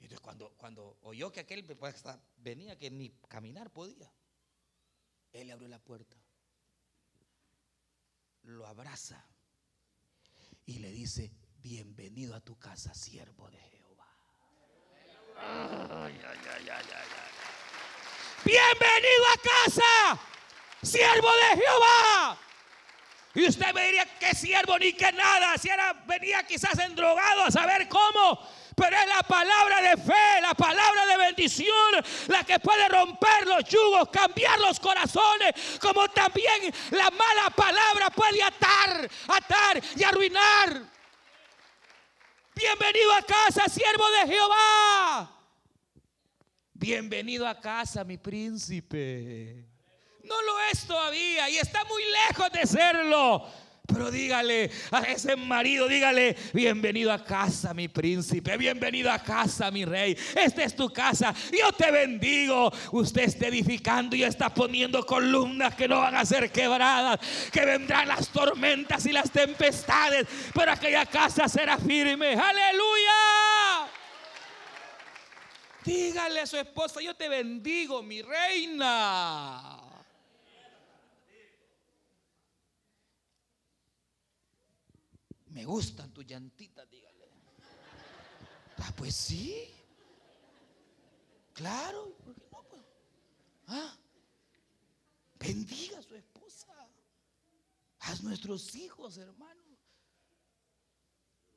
Y 0.00 0.04
entonces 0.04 0.20
cuando, 0.20 0.54
cuando 0.56 0.98
oyó 1.02 1.32
que 1.32 1.40
aquel 1.40 1.64
venía, 2.36 2.76
que 2.76 2.90
ni 2.90 3.10
caminar 3.28 3.70
podía, 3.72 4.12
él 5.32 5.46
le 5.48 5.52
abrió 5.52 5.68
la 5.68 5.82
puerta, 5.82 6.16
lo 8.42 8.66
abraza 8.66 9.26
y 10.66 10.78
le 10.78 10.90
dice, 10.90 11.32
bienvenido 11.62 12.34
a 12.34 12.40
tu 12.40 12.58
casa, 12.58 12.94
siervo 12.94 13.48
de 13.50 13.58
Jehová. 13.58 14.06
Bienvenido 18.44 19.24
a 19.34 19.64
casa, 19.64 20.20
siervo 20.82 21.28
de 21.28 21.60
Jehová. 21.60 22.38
Y 23.34 23.46
usted 23.46 23.72
me 23.74 23.84
diría 23.84 24.18
que 24.18 24.34
siervo 24.34 24.78
ni 24.78 24.92
que 24.92 25.12
nada, 25.12 25.56
si 25.58 25.68
era 25.68 25.92
venía 26.06 26.42
quizás 26.44 26.78
endrogado 26.78 27.44
a 27.44 27.50
saber 27.50 27.88
cómo. 27.88 28.40
Pero 28.74 28.96
es 28.96 29.06
la 29.08 29.22
palabra 29.24 29.82
de 29.82 29.96
fe, 29.96 30.40
la 30.40 30.54
palabra 30.54 31.06
de 31.06 31.16
bendición, 31.16 32.04
la 32.28 32.44
que 32.44 32.60
puede 32.60 32.88
romper 32.88 33.46
los 33.46 33.64
yugos, 33.64 34.08
cambiar 34.10 34.58
los 34.60 34.78
corazones, 34.78 35.52
como 35.80 36.08
también 36.08 36.72
la 36.92 37.10
mala 37.10 37.50
palabra 37.54 38.10
puede 38.10 38.42
atar, 38.42 39.10
atar 39.28 39.82
y 39.96 40.04
arruinar. 40.04 40.97
Bienvenido 42.58 43.12
a 43.12 43.22
casa, 43.22 43.68
siervo 43.68 44.04
de 44.10 44.32
Jehová. 44.32 45.30
Bienvenido 46.74 47.46
a 47.46 47.60
casa, 47.60 48.02
mi 48.02 48.18
príncipe. 48.18 49.64
No 50.24 50.42
lo 50.42 50.60
es 50.72 50.84
todavía 50.84 51.48
y 51.50 51.58
está 51.58 51.84
muy 51.84 52.02
lejos 52.02 52.50
de 52.50 52.66
serlo. 52.66 53.46
Pero 53.88 54.10
dígale 54.10 54.70
a 54.90 55.00
ese 55.04 55.34
marido, 55.34 55.88
dígale, 55.88 56.36
bienvenido 56.52 57.10
a 57.10 57.24
casa, 57.24 57.72
mi 57.72 57.88
príncipe, 57.88 58.58
bienvenido 58.58 59.10
a 59.10 59.18
casa, 59.18 59.70
mi 59.70 59.86
rey. 59.86 60.14
Esta 60.36 60.62
es 60.62 60.76
tu 60.76 60.92
casa. 60.92 61.34
Yo 61.50 61.72
te 61.72 61.90
bendigo. 61.90 62.70
Usted 62.92 63.22
está 63.22 63.46
edificando 63.46 64.14
y 64.14 64.24
está 64.24 64.52
poniendo 64.52 65.06
columnas 65.06 65.74
que 65.74 65.88
no 65.88 66.00
van 66.00 66.16
a 66.16 66.26
ser 66.26 66.52
quebradas, 66.52 67.18
que 67.50 67.64
vendrán 67.64 68.08
las 68.08 68.28
tormentas 68.28 69.06
y 69.06 69.12
las 69.12 69.30
tempestades, 69.30 70.26
pero 70.52 70.72
aquella 70.72 71.06
casa 71.06 71.48
será 71.48 71.78
firme. 71.78 72.34
Aleluya. 72.34 73.88
Dígale 75.82 76.40
a 76.40 76.46
su 76.46 76.58
esposa, 76.58 77.00
yo 77.00 77.14
te 77.16 77.30
bendigo, 77.30 78.02
mi 78.02 78.20
reina. 78.20 79.77
Me 85.58 85.64
gustan 85.64 86.14
tus 86.14 86.24
llantitas, 86.24 86.88
dígale. 86.88 87.28
Ah, 88.76 88.92
pues 88.96 89.12
sí. 89.12 89.68
Claro, 91.52 92.16
¿por 92.24 92.32
qué 92.36 92.46
no? 92.52 92.62
Pues? 92.62 92.82
¿Ah? 93.66 93.98
Bendiga 95.36 95.98
a 95.98 96.02
su 96.02 96.14
esposa. 96.14 96.72
A 97.98 98.14
nuestros 98.22 98.72
hijos, 98.76 99.18
hermano. 99.18 99.64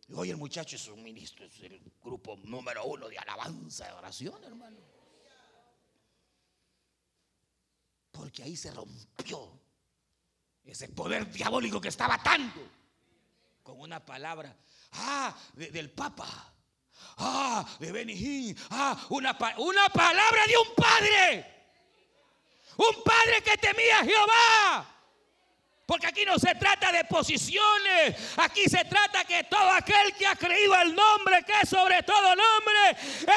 Y 0.07 0.13
hoy 0.13 0.31
el 0.31 0.37
muchacho 0.37 0.77
es 0.77 0.87
un 0.87 1.03
ministro, 1.03 1.45
es 1.45 1.59
el 1.59 1.79
grupo 2.01 2.37
número 2.37 2.83
uno 2.85 3.07
de 3.07 3.19
alabanza, 3.19 3.85
de 3.85 3.93
oración, 3.93 4.43
hermano. 4.43 4.79
Porque 8.11 8.41
ahí 8.41 8.57
se 8.57 8.71
rompió 8.71 9.61
ese 10.63 10.89
poder 10.89 11.31
diabólico 11.31 11.79
que 11.79 11.89
estaba 11.89 12.15
atando 12.15 12.80
con 13.63 13.79
una 13.79 14.03
palabra. 14.05 14.55
Ah, 14.93 15.33
del 15.53 15.89
Papa. 15.91 16.27
Ah, 17.17 17.65
de 17.79 17.91
Benijín. 17.91 18.57
Ah, 18.69 18.97
una, 19.09 19.37
una 19.57 19.89
palabra 19.89 20.45
de 20.47 20.57
un 20.57 20.75
padre. 20.75 21.45
Un 22.77 23.03
padre 23.03 23.41
que 23.43 23.57
temía 23.57 23.99
a 23.99 24.05
Jehová. 24.05 24.87
Porque 25.91 26.07
aquí 26.07 26.23
no 26.23 26.39
se 26.39 26.55
trata 26.55 26.89
de 26.93 27.03
posiciones, 27.03 28.15
aquí 28.37 28.63
se 28.69 28.85
trata 28.85 29.25
que 29.25 29.43
todo 29.43 29.69
aquel 29.71 30.15
que 30.15 30.25
ha 30.25 30.37
creído 30.37 30.73
el 30.75 30.95
nombre, 30.95 31.43
que 31.43 31.51
es 31.63 31.69
sobre 31.69 32.01
todo 32.03 32.33
nombre, 32.33 32.91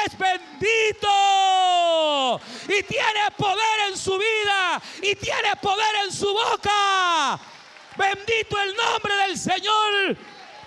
es 0.05 0.17
bendito. 0.17 1.09
Y 2.69 2.81
tiene 2.83 3.31
poder 3.37 3.89
en 3.89 3.97
su 3.97 4.17
vida, 4.17 4.81
y 5.01 5.15
tiene 5.15 5.53
poder 5.61 5.95
en 6.05 6.13
su 6.13 6.31
boca. 6.31 7.41
Bendito 7.97 8.61
el 8.61 8.75
nombre 8.75 9.15
del 9.27 9.37
Señor, 9.37 10.17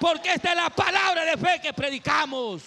porque 0.00 0.32
esta 0.32 0.50
es 0.50 0.56
la 0.56 0.70
palabra 0.70 1.24
de 1.24 1.36
fe 1.36 1.60
que 1.62 1.72
predicamos. 1.72 2.62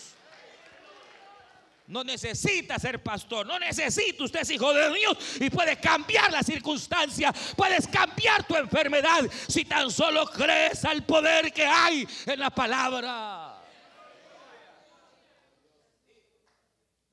No 1.88 2.06
necesita 2.06 2.80
ser 2.80 3.04
pastor, 3.04 3.46
no 3.46 3.60
necesita 3.60 4.24
usted 4.24 4.42
es 4.42 4.52
hijo 4.52 4.74
de 4.74 4.94
Dios 4.94 5.18
y 5.42 5.50
puede 5.50 5.76
cambiar 5.76 6.32
la 6.32 6.42
circunstancia, 6.42 7.34
puedes 7.58 7.86
cambiar 7.86 8.44
tu 8.46 8.56
enfermedad 8.56 9.20
si 9.48 9.66
tan 9.66 9.92
solo 9.92 10.26
crees 10.28 10.86
al 10.86 11.04
poder 11.04 11.52
que 11.52 11.66
hay 11.66 12.08
en 12.28 12.40
la 12.40 12.50
palabra. 12.50 13.51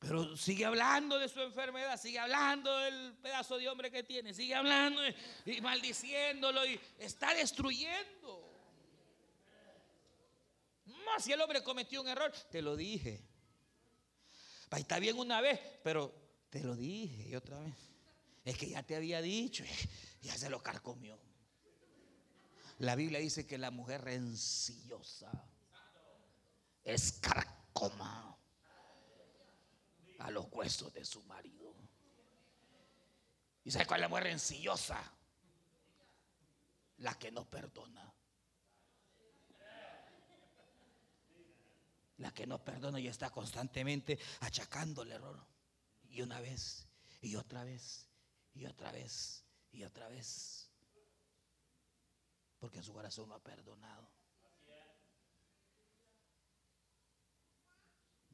Pero 0.09 0.35
sigue 0.39 0.65
hablando 0.65 1.19
de 1.19 1.29
su 1.29 1.39
enfermedad, 1.39 2.01
sigue 2.01 2.19
hablando 2.19 2.75
del 2.79 3.13
pedazo 3.19 3.59
de 3.59 3.69
hombre 3.69 3.91
que 3.91 4.03
tiene, 4.03 4.33
sigue 4.33 4.55
hablando 4.55 5.03
y 5.45 5.61
maldiciéndolo 5.61 6.65
y 6.65 6.81
está 6.99 7.35
destruyendo. 7.35 8.51
más 10.87 11.23
si 11.23 11.33
el 11.33 11.41
hombre 11.43 11.63
cometió 11.63 12.01
un 12.01 12.09
error? 12.09 12.33
Te 12.51 12.63
lo 12.63 12.75
dije. 12.75 13.23
Está 14.71 14.99
bien 14.99 15.19
una 15.19 15.43
vez, 15.43 15.61
pero 15.85 16.15
te 16.49 16.65
lo 16.65 16.75
dije 16.75 17.29
y 17.29 17.35
otra 17.35 17.59
vez. 17.59 17.75
Es 18.47 18.57
que 18.57 18.71
ya 18.71 18.83
te 18.83 18.97
había 18.97 19.21
dicho, 19.21 19.63
ya 20.23 20.35
se 20.39 20.49
lo 20.49 20.63
carcomió. 20.63 21.19
La 22.79 22.95
Biblia 22.95 23.19
dice 23.19 23.47
que 23.47 23.59
la 23.59 23.71
mujer 23.71 24.01
rencillosa 24.01 25.31
es 26.83 27.13
carcoma 27.21 28.38
a 30.19 30.31
los 30.31 30.47
huesos 30.51 30.93
de 30.93 31.05
su 31.05 31.23
marido. 31.25 31.75
¿Y 33.65 33.71
sabe 33.71 33.87
cuál 33.87 34.01
es 34.01 34.03
la 34.03 34.09
mujer 34.09 34.25
rencillosa? 34.25 35.13
La 36.99 37.19
que 37.19 37.31
no 37.31 37.49
perdona. 37.49 38.13
La 42.17 42.33
que 42.33 42.47
no 42.47 42.65
perdona 42.65 42.99
y 42.99 43.07
está 43.07 43.31
constantemente 43.31 44.19
achacando 44.41 45.03
el 45.03 45.13
error. 45.13 45.39
Y 46.11 46.23
una 46.23 46.41
vez, 46.41 46.87
y 47.21 47.37
otra 47.37 47.63
vez, 47.63 48.09
y 48.55 48.67
otra 48.67 48.91
vez, 48.91 49.45
y 49.71 49.85
otra 49.85 50.09
vez. 50.09 50.69
Porque 52.59 52.79
en 52.79 52.85
su 52.85 52.93
corazón 52.93 53.29
no 53.29 53.37
ha 53.37 53.43
perdonado. 53.43 54.18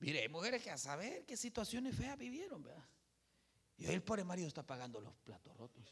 Mire, 0.05 0.21
hay 0.21 0.29
mujeres 0.29 0.63
que 0.63 0.71
a 0.71 0.77
saber 0.77 1.25
qué 1.25 1.35
situaciones 1.35 1.97
feas 1.97 2.19
vivieron, 2.19 2.63
¿verdad? 2.63 2.85
Y 3.79 3.87
hoy 3.87 3.95
el 3.95 4.03
pobre 4.03 4.23
marido 4.23 4.47
está 4.47 4.63
pagando 4.63 5.01
los 5.01 5.15
platos 5.25 5.57
rotos. 5.57 5.83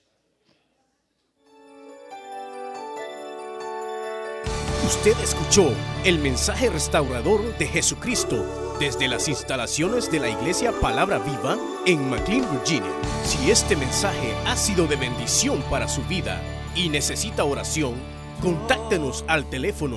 Usted 4.85 5.19
escuchó 5.19 5.75
el 6.05 6.19
mensaje 6.19 6.69
restaurador 6.69 7.57
de 7.57 7.67
Jesucristo 7.67 8.77
desde 8.79 9.09
las 9.09 9.29
instalaciones 9.29 10.11
de 10.11 10.21
la 10.21 10.29
iglesia 10.29 10.73
Palabra 10.79 11.19
Viva 11.19 11.57
en 11.87 12.11
McLean, 12.11 12.47
Virginia. 12.53 12.93
Si 13.25 13.51
este 13.51 13.77
mensaje 13.77 14.35
ha 14.45 14.59
sido 14.59 14.87
de 14.87 14.97
bendición 14.97 15.63
para 15.71 15.89
su 15.89 16.03
vida 16.03 16.43
y 16.77 16.91
necesita 16.91 17.45
oración, 17.45 17.95
contáctenos 18.43 19.25
al 19.27 19.49
teléfono 19.49 19.97